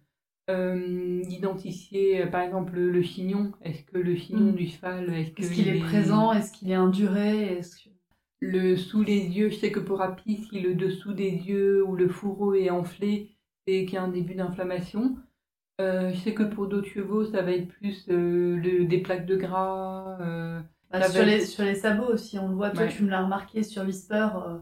Euh, 0.48 1.24
d'identifier 1.24 2.22
euh, 2.22 2.28
par 2.28 2.42
exemple 2.42 2.78
le, 2.78 3.02
chignon. 3.02 3.54
Est-ce 3.64 3.84
que 3.84 3.98
le 3.98 4.16
chignon 4.16 4.52
Mm. 4.52 4.56
du 4.56 4.68
cheval, 4.68 5.14
est-ce 5.14 5.32
qu'il 5.32 5.50
qu'il 5.50 5.68
est 5.70 5.80
présent? 5.80 6.34
Est-ce 6.34 6.52
qu'il 6.52 6.70
est 6.70 6.76
induré 6.76 7.58
Est-ce 7.58 7.78
que... 7.78 7.90
le 8.42 8.76
sous 8.76 9.02
les 9.02 9.22
yeux, 9.22 9.50
je 9.50 9.56
sais 9.56 9.72
que 9.72 9.80
pour 9.80 10.02
Happy, 10.04 10.38
si 10.38 10.60
le 10.60 10.76
dessous 10.76 11.14
des 11.14 11.32
yeux 11.32 11.84
ou 11.84 11.96
le 11.96 12.08
fourreau 12.10 12.54
est 12.54 12.70
enflé, 12.70 13.32
c'est 13.66 13.86
qu'il 13.86 13.96
y 13.96 13.98
a 13.98 14.04
un 14.04 14.10
début 14.10 14.36
d'inflammation. 14.36 15.18
Je 15.80 16.16
sais 16.24 16.34
que 16.36 16.44
pour 16.44 16.68
d'autres 16.68 16.88
chevaux, 16.90 17.26
ça 17.26 17.42
va 17.42 17.52
être 17.52 17.68
plus 17.68 18.06
le, 18.08 18.86
des 18.86 19.00
plaques 19.00 19.26
de 19.26 19.38
gras. 19.38 20.18
Bah, 20.92 21.10
sur, 21.10 21.26
les, 21.26 21.46
sur 21.46 21.64
les 21.64 21.76
sabots 21.76 22.14
aussi, 22.14 22.40
on 22.40 22.48
le 22.50 22.56
voit. 22.56 22.70
Toi, 22.70 22.84
Ouais. 22.84 22.90
tu 22.90 23.04
me 23.04 23.10
l'as 23.10 23.24
remarqué 23.24 23.64
sur 23.64 23.84
Whisper, 23.84 24.28
euh, 24.36 24.58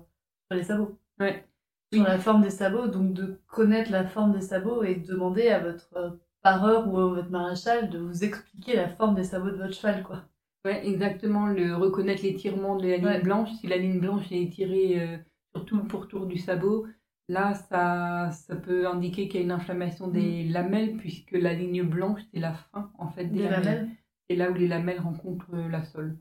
sur 0.50 0.58
les 0.58 0.64
sabots. 0.64 0.98
Ouais. 1.20 1.46
Sur 1.94 2.02
Oui. 2.02 2.08
la 2.08 2.18
forme 2.18 2.42
des 2.42 2.50
sabots, 2.50 2.88
donc 2.88 3.14
de 3.14 3.40
connaître 3.48 3.92
la 3.92 4.04
forme 4.06 4.34
des 4.34 4.42
sabots 4.42 4.84
et 4.84 4.96
de 4.96 5.06
demander 5.08 5.50
à 5.50 5.60
votre 5.60 5.90
euh, 5.96 6.10
pareur 6.42 6.88
ou 6.92 6.98
à 6.98 7.08
votre 7.08 7.30
maréchal 7.30 7.90
de 7.90 8.00
vous 8.00 8.24
expliquer 8.24 8.76
la 8.76 8.90
forme 8.90 9.16
des 9.16 9.24
sabots 9.24 9.52
de 9.52 9.58
votre 9.58 9.74
cheval, 9.74 10.02
quoi. 10.04 10.24
Ouais, 10.66 10.88
exactement, 10.88 11.48
le 11.48 11.76
reconnaître 11.76 12.24
l'étirement 12.24 12.78
de 12.78 12.88
la 12.88 12.98
ligne 12.98 13.06
Ouais. 13.06 13.22
blanche. 13.22 13.50
Si 13.60 13.68
la 13.68 13.78
ligne 13.78 14.00
blanche 14.00 14.32
est 14.32 14.42
étirée 14.42 15.02
euh, 15.02 15.18
sur 15.54 15.66
tout 15.66 15.78
le 15.78 15.84
pourtour 15.84 16.26
du 16.26 16.38
sabot, 16.38 16.88
là, 17.30 17.54
ça, 17.54 18.32
ça 18.32 18.56
peut 18.56 18.88
indiquer 18.88 19.28
qu'il 19.28 19.42
y 19.42 19.44
a 19.44 19.46
une 19.46 19.52
inflammation 19.52 20.08
des 20.08 20.46
lamelles, 20.46 20.96
puisque 20.98 21.32
la 21.34 21.54
ligne 21.54 21.84
blanche, 21.84 22.22
c'est 22.34 22.40
la 22.40 22.54
fin, 22.54 22.92
en 22.98 23.10
fait, 23.10 23.26
des, 23.26 23.40
Des 23.40 23.50
lamelles. 23.50 23.66
lamelles. 23.66 23.90
C'est 24.30 24.36
là 24.36 24.52
où 24.52 24.54
les 24.54 24.68
lamelles 24.68 25.00
rencontrent 25.00 25.54
euh, 25.54 25.70
la 25.70 25.84
sole. 25.84 26.18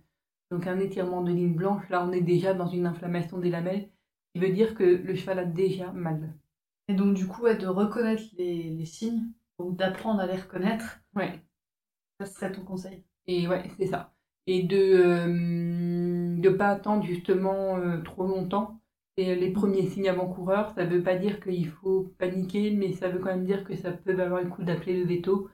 Donc 0.50 0.66
un 0.66 0.78
étirement 0.80 1.22
de 1.22 1.32
ligne 1.32 1.54
blanche, 1.54 1.88
là, 1.90 2.04
on 2.06 2.12
est 2.12 2.20
déjà 2.20 2.54
dans 2.54 2.68
une 2.68 2.86
inflammation 2.86 3.38
des 3.38 3.50
lamelles, 3.50 3.90
qui 4.34 4.40
veut 4.40 4.50
dire 4.52 4.74
que 4.74 4.84
le 4.84 5.14
cheval 5.14 5.38
a 5.40 5.44
déjà 5.44 5.92
mal. 5.92 6.34
Et 6.88 6.94
donc, 6.94 7.14
du 7.14 7.26
coup, 7.26 7.42
ouais, 7.42 7.56
de 7.56 7.66
reconnaître 7.66 8.24
les, 8.38 8.70
les 8.70 8.84
signes, 8.86 9.32
donc 9.58 9.76
d'apprendre 9.76 10.20
à 10.20 10.26
les 10.26 10.36
reconnaître, 10.36 11.00
Ouais. 11.14 11.42
ça 12.20 12.26
serait 12.26 12.52
ton 12.52 12.64
conseil. 12.64 13.04
Et 13.26 13.48
ouais, 13.48 13.64
c'est 13.78 13.86
ça. 13.86 14.12
Et 14.46 14.62
de 14.64 15.26
ne 15.28 16.40
de 16.40 16.48
pas 16.50 16.68
attendre 16.68 17.04
justement 17.04 17.76
euh, 17.78 17.98
trop 18.02 18.26
longtemps. 18.26 18.80
Et 19.16 19.34
les 19.34 19.50
premiers 19.52 19.86
signes 19.88 20.08
avant-coureurs, 20.08 20.72
ça 20.74 20.84
veut 20.86 21.02
pas 21.02 21.16
dire 21.16 21.40
qu'il 21.40 21.68
faut 21.68 22.12
paniquer, 22.18 22.70
mais 22.70 22.92
ça 22.92 23.08
veut 23.08 23.18
quand 23.18 23.26
même 23.30 23.44
dire 23.44 23.64
que 23.64 23.76
ça 23.76 23.92
peut 23.92 24.14
valoir 24.14 24.42
le 24.42 24.48
coup 24.48 24.62
d'appeler 24.64 24.98
le 24.98 25.06
veto 25.06 25.48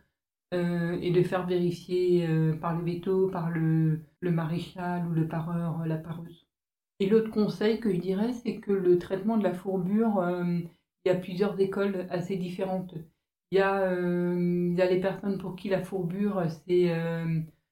euh, 0.55 0.99
et 1.03 1.11
de 1.11 1.23
faire 1.23 1.47
vérifier 1.47 2.27
euh, 2.27 2.55
par 2.55 2.75
le 2.75 2.83
veto, 2.83 3.29
par 3.29 3.51
le, 3.51 4.01
maréchal 4.23 5.07
ou 5.07 5.13
le 5.13 5.29
pareur, 5.29 5.83
euh, 5.83 5.87
la 5.87 5.99
pareuse. 5.99 6.49
Et 7.01 7.07
l'autre 7.07 7.31
conseil 7.31 7.81
que 7.81 7.93
je 7.93 8.01
dirais, 8.01 8.33
c'est 8.33 8.57
que 8.57 8.73
le 8.73 8.99
traitement 8.99 9.37
de 9.37 9.45
la 9.45 9.53
fourbure, 9.53 10.27
il 11.05 11.09
y 11.09 11.11
a 11.11 11.15
plusieurs 11.15 11.61
écoles 11.61 12.07
assez 12.11 12.37
différentes. 12.37 12.95
Il 13.53 13.59
y 13.59 13.61
a, 13.61 13.93
il 13.93 14.75
y 14.75 14.83
a 14.83 14.91
les 14.91 15.01
personnes 15.01 15.39
pour 15.39 15.55
qui 15.55 15.69
la 15.69 15.83
fourbure, 15.83 16.43
c'est 16.67 16.93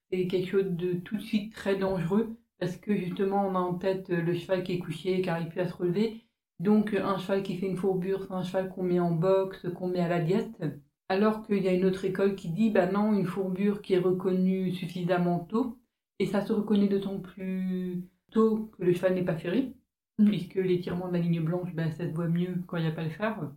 c'est 0.09 0.27
quelque 0.27 0.47
chose 0.47 0.67
de 0.69 0.93
tout 0.93 1.17
de 1.17 1.21
suite 1.21 1.53
très 1.53 1.75
dangereux 1.75 2.37
parce 2.57 2.77
que 2.77 2.95
justement 2.95 3.45
on 3.45 3.55
a 3.55 3.59
en 3.59 3.73
tête 3.73 4.07
le 4.07 4.33
cheval 4.33 4.63
qui 4.63 4.73
est 4.73 4.79
couché, 4.79 5.21
qui 5.21 5.27
n'arrive 5.27 5.49
plus 5.49 5.59
à 5.59 5.67
se 5.67 5.75
relever. 5.75 6.23
Donc 6.61 6.93
un 6.93 7.17
cheval 7.17 7.43
qui 7.43 7.57
fait 7.57 7.67
une 7.67 7.75
fourbure, 7.75 8.23
c'est 8.23 8.33
un 8.33 8.43
cheval 8.43 8.69
qu'on 8.69 8.83
met 8.83 9.01
en 9.01 9.11
boxe, 9.11 9.67
qu'on 9.75 9.89
met 9.89 9.99
à 9.99 10.07
la 10.07 10.21
diète. 10.21 10.63
Alors 11.09 11.45
qu'il 11.45 11.63
y 11.63 11.67
a 11.67 11.73
une 11.73 11.85
autre 11.85 12.05
école 12.05 12.35
qui 12.35 12.49
dit, 12.49 12.69
bah 12.69 12.91
non, 12.91 13.13
une 13.13 13.25
fourbure 13.25 13.81
qui 13.81 13.93
est 13.93 13.99
reconnue 13.99 14.71
suffisamment 14.71 15.39
tôt, 15.39 15.77
et 16.19 16.25
ça 16.25 16.41
se 16.41 16.53
reconnaît 16.53 16.87
d'autant 16.87 17.19
plus 17.19 18.03
tôt 18.31 18.71
que 18.77 18.83
le 18.83 18.93
cheval 18.93 19.15
n'est 19.15 19.23
pas 19.23 19.37
ferré, 19.37 19.73
Mm. 20.19 20.25
puisque 20.25 20.55
l'étirement 20.55 21.07
de 21.07 21.13
la 21.13 21.19
ligne 21.19 21.41
blanche, 21.41 21.73
bah, 21.73 21.91
ça 21.91 22.07
se 22.07 22.13
voit 22.13 22.27
mieux 22.27 22.55
quand 22.67 22.77
il 22.77 22.83
n'y 22.83 22.89
a 22.89 22.93
pas 22.93 23.03
le 23.03 23.09
fer. 23.09 23.51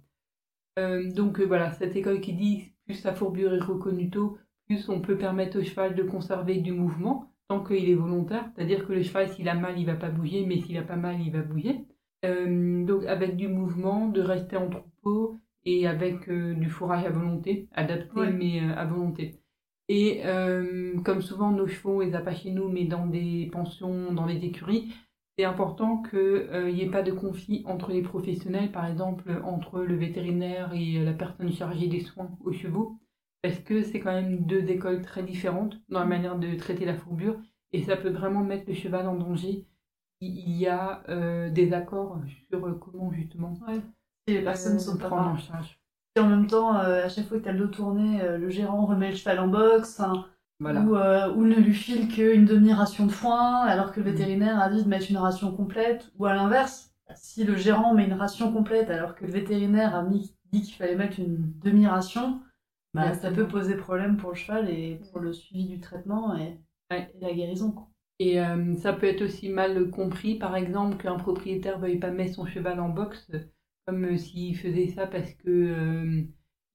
Euh, 0.79 1.11
donc 1.11 1.41
euh, 1.41 1.45
voilà, 1.45 1.73
cette 1.73 1.97
école 1.97 2.21
qui 2.21 2.33
dit, 2.35 2.73
plus 2.85 3.03
la 3.05 3.15
fourbure 3.15 3.55
est 3.55 3.61
reconnue 3.61 4.11
tôt, 4.11 4.39
plus 4.67 4.89
on 4.89 5.01
peut 5.01 5.17
permettre 5.17 5.59
au 5.59 5.65
cheval 5.65 5.95
de 5.95 6.03
conserver 6.03 6.59
du 6.59 6.73
mouvement 6.73 7.33
tant 7.49 7.65
qu'il 7.65 7.89
est 7.89 7.95
volontaire. 7.95 8.49
C'est-à-dire 8.55 8.87
que 8.87 8.93
le 8.93 9.03
cheval, 9.03 9.29
s'il 9.31 9.49
a 9.49 9.55
mal, 9.55 9.79
il 9.79 9.87
va 9.87 9.97
pas 9.97 10.11
bouger, 10.11 10.45
mais 10.47 10.61
s'il 10.61 10.77
a 10.79 10.83
pas 10.83 10.97
mal, 10.97 11.21
il 11.21 11.33
va 11.33 11.43
bouger. 11.43 11.85
Euh, 12.25 12.85
donc 12.85 13.05
avec 13.07 13.37
du 13.37 13.49
mouvement, 13.49 14.09
de 14.09 14.21
rester 14.21 14.57
en 14.57 14.69
troupeau 14.69 15.39
et 15.65 15.87
avec 15.87 16.29
euh, 16.29 16.55
du 16.55 16.69
fourrage 16.71 17.05
à 17.05 17.11
volonté, 17.11 17.69
adapté 17.73 18.21
Ouais. 18.21 18.33
mais 18.33 18.61
euh, 18.63 18.75
à 18.77 18.85
volonté. 18.85 19.41
Et 19.89 20.23
euh, 20.25 20.99
comme 21.05 21.21
souvent 21.21 21.51
nos 21.51 21.67
chevaux, 21.67 22.01
a 22.03 22.21
pas 22.21 22.35
chez 22.35 22.51
nous, 22.51 22.69
mais 22.69 22.85
dans 22.85 23.07
des 23.07 23.49
pensions, 23.53 24.13
dans 24.13 24.27
les 24.27 24.45
écuries, 24.45 24.93
c'est 25.37 25.45
important 25.45 26.03
qu'il 26.03 26.75
n'y 26.75 26.83
ait 26.83 26.91
pas 26.91 27.03
de 27.03 27.13
conflit 27.13 27.63
entre 27.67 27.91
les 27.91 28.03
professionnels, 28.03 28.71
par 28.73 28.87
exemple 28.87 29.41
entre 29.45 29.81
le 29.81 29.97
vétérinaire 29.97 30.73
et 30.75 31.05
la 31.05 31.13
personne 31.13 31.51
chargée 31.53 31.89
des 31.89 32.01
soins 32.01 32.31
aux 32.45 32.53
chevaux 32.53 32.99
parce 33.43 33.59
que 33.59 33.83
c'est 33.83 34.01
quand 34.01 34.13
même 34.13 34.45
deux 34.45 34.69
écoles 34.71 35.03
très 35.03 35.23
différentes 35.23 35.81
dans 35.89 36.01
la 36.01 36.07
manière 36.07 36.39
de 36.39 36.55
traiter 36.57 36.85
la 36.85 36.95
fourbure 36.95 37.41
et 37.73 37.83
ça 37.83 37.97
peut 37.97 38.11
vraiment 38.11 38.45
mettre 38.45 38.65
le 38.69 38.75
cheval 38.75 39.07
en 39.07 39.17
danger. 39.17 39.67
Il 40.21 40.51
y 40.59 40.67
a 40.67 41.03
euh, 41.09 41.49
des 41.51 41.73
accords 41.73 42.21
sur 42.51 42.67
euh, 42.67 42.75
comment 42.75 43.11
justement. 43.13 43.55
Si 44.31 44.37
les 44.39 44.43
personnes 44.45 44.77
euh, 44.77 44.79
sont 44.79 44.97
pas 44.97 45.11
en 45.11 45.37
charge. 45.37 45.79
Et 46.17 46.21
en 46.21 46.29
même 46.29 46.47
temps, 46.47 46.77
euh, 46.77 47.05
à 47.07 47.09
chaque 47.09 47.27
fois 47.27 47.39
que 47.39 47.45
t'as 47.45 47.53
le 47.53 47.59
dos 47.61 47.67
tourné, 47.69 48.21
euh, 48.23 48.39
le 48.39 48.51
gérant 48.51 48.87
remet 48.87 49.11
le 49.11 49.17
cheval 49.17 49.39
en 49.41 49.49
boxe, 49.49 50.01
hein, 50.01 50.27
Voilà. 50.61 50.81
ou, 50.83 50.97
euh, 50.97 51.33
ou 51.35 51.45
ne 51.45 51.55
lui 51.55 51.75
file 51.75 52.09
qu'une 52.09 52.45
demi-ration 52.45 53.07
de 53.07 53.13
foin, 53.13 53.63
alors 53.63 53.93
que 53.93 54.01
le 54.01 54.07
Mm. 54.11 54.15
vétérinaire 54.15 54.61
a 54.61 54.69
dit 54.71 54.83
de 54.85 54.89
mettre 54.89 55.11
une 55.11 55.17
ration 55.19 55.53
complète, 55.53 56.11
ou 56.19 56.27
à 56.27 56.35
l'inverse, 56.35 56.93
si 57.15 57.45
le 57.45 57.57
gérant 57.57 57.95
met 57.95 58.05
une 58.07 58.13
ration 58.15 58.53
complète 58.53 58.89
alors 58.91 59.15
que 59.15 59.25
le 59.25 59.33
vétérinaire 59.33 59.95
a 59.97 60.03
mis- 60.03 60.33
dit 60.53 60.63
qu'il 60.63 60.75
fallait 60.75 60.97
mettre 60.97 61.19
une 61.21 61.53
demi-ration, 61.63 62.41
bah, 62.95 63.15
ça 63.15 63.31
peut 63.31 63.47
poser 63.47 63.77
problème 63.77 64.17
pour 64.17 64.31
le 64.31 64.37
cheval 64.37 64.69
et 64.69 65.01
pour 65.13 65.21
le 65.21 65.33
suivi 65.33 65.67
du 65.67 65.81
traitement 65.81 66.37
et, 66.37 66.59
Ouais. 66.91 67.13
et 67.15 67.21
la 67.25 67.33
guérison. 67.33 67.71
quoi. 67.71 67.87
Et 68.19 68.41
euh, 68.41 68.75
ça 68.77 68.93
peut 68.93 69.07
être 69.07 69.23
aussi 69.23 69.49
mal 69.49 69.91
compris, 69.91 70.35
par 70.35 70.57
exemple, 70.57 70.97
qu'un 70.97 71.15
propriétaire 71.17 71.79
veuille 71.79 71.99
pas 71.99 72.11
mettre 72.11 72.35
son 72.35 72.47
cheval 72.47 72.81
en 72.81 72.89
boxe, 72.89 73.31
comme 73.87 74.05
euh, 74.05 74.17
s'il 74.17 74.57
faisait 74.57 74.89
ça 74.89 75.07
parce 75.07 75.33
que 75.35 75.49
euh, 75.51 76.23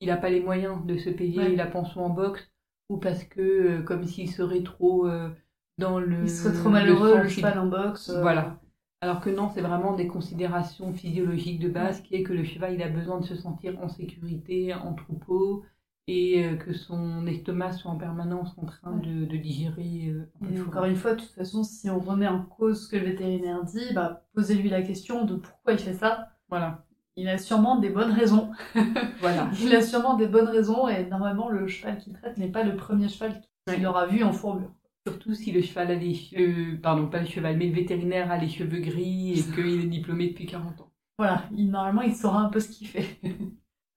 il 0.02 0.08
n'a 0.08 0.18
pas 0.18 0.30
les 0.30 0.41
moyens 0.41 0.86
de 0.86 0.98
se 0.98 1.10
payer 1.10 1.39
Ouais. 1.39 1.56
la 1.56 1.65
pension 1.68 2.06
en 2.06 2.10
boxe, 2.10 2.52
ou 2.89 2.98
parce 2.98 3.24
que 3.24 3.41
euh, 3.41 3.82
comme 3.84 4.04
s'il 4.06 4.30
serait 4.32 4.63
trop 4.63 5.08
euh, 5.08 5.30
dans 5.78 6.00
le 6.00 6.24
Il 6.24 6.30
serait 6.30 6.54
trop 6.58 6.70
malheureux, 6.70 7.18
le 7.24 7.30
cheval 7.30 7.60
en 7.60 7.68
boxe. 7.68 8.10
Voilà. 8.22 8.60
Alors 9.02 9.22
que 9.22 9.30
non, 9.30 9.50
c'est 9.54 9.62
vraiment 9.62 9.94
des 9.94 10.08
considérations 10.08 10.94
physiologiques 10.94 11.60
de 11.60 11.70
base, 11.70 12.02
qui 12.02 12.15
est 12.15 12.24
que 12.24 12.34
le 12.34 12.44
cheval 12.44 12.74
il 12.74 12.82
a 12.82 12.89
besoin 12.89 13.20
de 13.20 13.26
se 13.26 13.36
sentir 13.36 13.78
en 13.82 13.88
sécurité, 13.89 14.74
en 14.74 14.94
troupeau, 14.94 15.63
et 16.08 16.58
que 16.60 16.74
son 16.74 17.26
estomac 17.28 17.74
soit 17.74 17.91
en 17.91 17.98
permanence 17.98 18.56
en 18.58 18.65
train 18.65 18.98
Ouais. 18.98 19.06
de, 19.06 19.26
de 19.26 19.38
digérer. 19.38 20.13
un 20.41 20.46
peu 20.46 20.54
Et 20.54 20.58
de 20.58 20.62
encore 20.63 20.86
une 20.86 20.96
fois, 20.96 21.13
de 21.13 21.22
toute 21.22 21.32
façon, 21.32 21.63
si 21.63 21.89
on 21.89 22.00
remet 22.00 22.28
en 22.28 22.41
cause 22.44 22.86
ce 22.86 22.89
que 22.91 22.96
le 22.98 23.06
vétérinaire 23.06 23.63
dit, 23.63 23.94
bah, 23.94 24.24
posez-lui 24.34 24.70
la 24.70 24.82
question 24.82 25.26
de 25.26 25.36
pourquoi 25.36 25.74
il 25.74 25.80
fait 25.80 25.94
ça. 25.94 26.30
Voilà, 26.50 26.86
Il 27.17 27.30
a 27.30 27.38
sûrement 27.38 27.78
des 27.78 27.89
bonnes 27.89 28.12
raisons. 28.12 28.51
voilà. 29.19 29.49
Il 29.62 29.73
a 29.73 29.82
sûrement 29.82 30.15
des 30.15 30.28
bonnes 30.28 30.47
raisons 30.47 30.88
et 30.88 31.06
normalement, 31.06 31.49
le 31.49 31.67
cheval 31.67 31.97
qu'il 31.97 32.13
traite 32.13 32.38
n'est 32.38 32.51
pas 32.51 32.63
le 32.63 32.75
premier 32.75 33.08
cheval 33.08 33.41
qu'il 33.67 33.86
aura 33.88 34.06
vu 34.06 34.23
en 34.23 34.34
fourbure. 34.34 34.71
Surtout 35.08 35.34
si 35.34 35.51
le 35.51 35.62
cheval 35.62 35.91
a 35.91 35.95
les 35.95 36.13
cheveux, 36.13 36.80
pardon, 36.82 37.08
pas 37.08 37.19
le 37.19 37.28
cheval, 37.28 37.58
mais 37.58 37.67
le 37.67 37.75
vétérinaire 37.75 38.32
a 38.32 38.38
les 38.38 38.49
cheveux 38.49 38.80
gris 38.80 39.39
et 39.39 39.43
qu'il 39.56 39.82
est 39.82 39.88
diplômé 39.88 40.30
depuis 40.30 40.45
40 40.45 40.82
ans. 40.82 40.91
Voilà, 41.17 41.43
il, 41.54 41.69
normalement, 41.69 42.01
il 42.01 42.15
saura 42.15 42.41
un 42.41 42.49
peu 42.49 42.60
ce 42.60 42.69
qu'il 42.69 42.88
fait. 42.88 43.19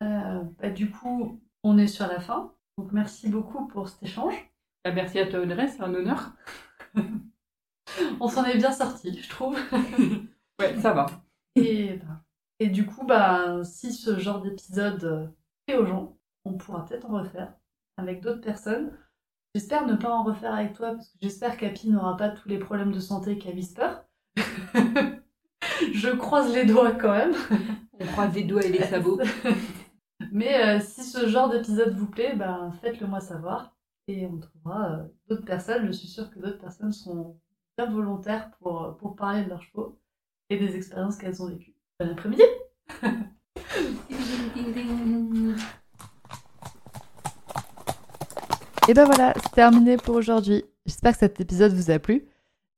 Euh, 0.01 0.45
bah, 0.61 0.71
du 0.71 0.93
coup, 0.93 1.41
on 1.65 1.77
est 1.77 1.89
sur 1.89 2.07
la 2.07 2.21
fin. 2.21 2.53
Donc, 2.79 2.93
merci 2.93 3.29
beaucoup 3.29 3.67
pour 3.67 3.89
cet 3.89 4.01
échange. 4.05 4.33
Ah, 4.85 4.93
merci 4.93 5.19
à 5.19 5.27
toi 5.27 5.41
Audrey, 5.41 5.67
c'est 5.67 5.83
un 5.83 5.93
honneur. 5.93 6.35
On 8.21 8.29
s'en 8.29 8.45
est 8.45 8.57
bien 8.57 8.71
sorti, 8.71 9.21
je 9.21 9.29
trouve. 9.29 9.59
Ouais, 10.61 10.77
ça 10.81 10.93
va. 10.93 11.07
Et, 11.57 11.95
bah, 11.97 12.23
et 12.61 12.69
du 12.69 12.87
coup, 12.87 13.07
bah, 13.07 13.63
si 13.65 13.93
ce 13.93 14.19
genre 14.19 14.43
d'épisode 14.43 15.05
euh, 15.05 15.27
plaît 15.67 15.77
aux 15.77 15.87
gens, 15.87 16.19
on 16.45 16.55
pourra 16.55 16.85
peut-être 16.85 17.07
en 17.07 17.23
refaire 17.23 17.55
avec 17.97 18.21
d'autres 18.21 18.41
personnes. 18.41 18.97
J'espère 19.55 19.87
ne 19.87 19.95
pas 19.95 20.11
en 20.11 20.25
refaire 20.25 20.55
avec 20.55 20.73
toi, 20.73 20.93
parce 20.93 21.09
que 21.09 21.19
j'espère 21.21 21.57
qu'Api 21.57 21.91
n'aura 21.91 22.17
pas 22.17 22.31
tous 22.31 22.49
les 22.49 22.59
problèmes 22.59 22.93
de 22.93 23.01
santé 23.01 23.39
qu'a 23.39 23.51
Whisper. 23.51 23.89
Je 24.37 26.11
croise 26.17 26.53
les 26.53 26.65
doigts 26.65 26.93
quand 26.93 27.13
même. 27.13 27.35
On 28.01 28.07
croise 28.07 28.35
les 28.35 28.45
doigts 28.45 28.65
et 28.65 28.71
les 28.71 28.85
sabots. 28.85 29.21
Mais 30.33 30.63
euh, 30.63 30.81
si 30.81 31.05
ce 31.05 31.29
genre 31.29 31.49
d'épisode 31.49 31.95
vous 31.95 32.07
plaît, 32.07 32.35
ben, 32.35 32.73
faites-le 32.81 33.07
moi 33.07 33.21
savoir. 33.21 33.77
Et 34.09 34.27
on 34.27 34.39
trouvera 34.39 34.93
euh, 34.93 35.05
d'autres 35.29 35.45
personnes. 35.45 35.87
Je 35.87 35.93
suis 35.93 36.09
sûre 36.09 36.31
que 36.31 36.39
d'autres 36.39 36.59
personnes 36.59 36.93
sont 36.93 37.39
bien 37.77 37.91
volontaires 37.91 38.51
pour, 38.59 38.97
pour 38.99 39.17
parler 39.17 39.45
de 39.45 39.49
leurs 39.49 39.63
chevaux 39.63 39.99
et 40.51 40.59
des 40.59 40.77
expériences 40.77 41.17
qu'elles 41.17 41.43
ont 41.43 41.49
vécues. 41.49 41.78
Bon 42.01 42.13
après-midi 42.13 42.43
Et 48.87 48.95
ben 48.95 49.05
voilà, 49.05 49.35
c'est 49.35 49.51
terminé 49.51 49.97
pour 49.97 50.15
aujourd'hui. 50.15 50.65
J'espère 50.87 51.15
que 51.15 51.19
cet 51.19 51.41
épisode 51.41 51.73
vous 51.73 51.91
a 51.91 51.99
plu. 51.99 52.29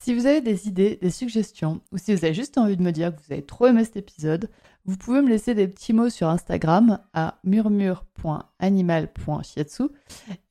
Si 0.00 0.14
vous 0.14 0.26
avez 0.26 0.40
des 0.40 0.68
idées, 0.68 0.96
des 1.02 1.10
suggestions, 1.10 1.80
ou 1.92 1.98
si 1.98 2.14
vous 2.14 2.24
avez 2.24 2.32
juste 2.32 2.56
envie 2.56 2.76
de 2.76 2.82
me 2.82 2.92
dire 2.92 3.14
que 3.14 3.20
vous 3.20 3.32
avez 3.32 3.44
trop 3.44 3.66
aimé 3.66 3.84
cet 3.84 3.96
épisode, 3.96 4.48
vous 4.88 4.96
pouvez 4.96 5.20
me 5.20 5.28
laisser 5.28 5.54
des 5.54 5.68
petits 5.68 5.92
mots 5.92 6.08
sur 6.08 6.28
Instagram 6.28 6.98
à 7.12 7.34
murmure.animal.shiatsu 7.44 9.82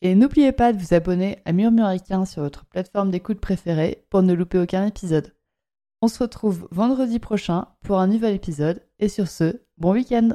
et 0.04 0.14
n'oubliez 0.14 0.52
pas 0.52 0.74
de 0.74 0.78
vous 0.78 0.94
abonner 0.94 1.40
à 1.46 1.54
Murmuricain 1.54 2.26
sur 2.26 2.44
votre 2.44 2.66
plateforme 2.66 3.10
d'écoute 3.10 3.40
préférée 3.40 4.06
pour 4.12 4.22
ne 4.22 4.34
louper 4.34 4.60
aucun 4.60 4.86
épisode. 4.86 5.34
On 6.04 6.08
se 6.08 6.22
retrouve 6.22 6.68
vendredi 6.70 7.18
prochain 7.18 7.66
pour 7.84 7.98
un 7.98 8.06
nouvel 8.06 8.36
épisode. 8.36 8.84
Et 9.00 9.10
sur 9.10 9.28
ce, 9.28 9.64
bon 9.80 9.94
week-end 9.94 10.30